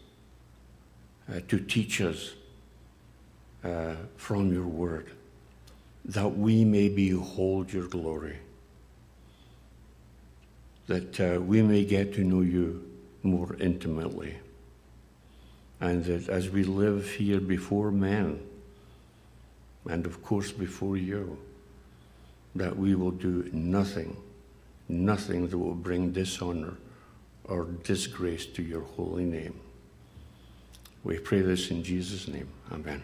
uh, 1.28 1.40
to 1.48 1.58
teach 1.58 2.00
us 2.00 2.34
uh, 3.64 3.94
from 4.16 4.52
your 4.52 4.66
word, 4.66 5.10
that 6.04 6.36
we 6.36 6.64
may 6.64 6.88
behold 6.88 7.72
your 7.72 7.86
glory, 7.86 8.36
that 10.86 11.18
uh, 11.20 11.40
we 11.40 11.62
may 11.62 11.84
get 11.84 12.12
to 12.12 12.22
know 12.22 12.42
you 12.42 12.86
more 13.22 13.56
intimately, 13.58 14.36
and 15.80 16.04
that 16.04 16.28
as 16.28 16.50
we 16.50 16.62
live 16.62 17.08
here 17.12 17.40
before 17.40 17.90
men, 17.90 18.38
and 19.88 20.04
of 20.04 20.22
course 20.22 20.52
before 20.52 20.98
you, 20.98 21.38
that 22.54 22.76
we 22.76 22.94
will 22.94 23.10
do 23.10 23.48
nothing, 23.52 24.14
nothing 24.88 25.48
that 25.48 25.58
will 25.58 25.74
bring 25.74 26.12
dishonor 26.12 26.74
or 27.44 27.64
disgrace 27.82 28.46
to 28.46 28.62
your 28.62 28.82
holy 28.82 29.24
name. 29.24 29.60
We 31.02 31.18
pray 31.18 31.40
this 31.40 31.70
in 31.70 31.82
Jesus' 31.82 32.28
name. 32.28 32.48
Amen. 32.72 33.02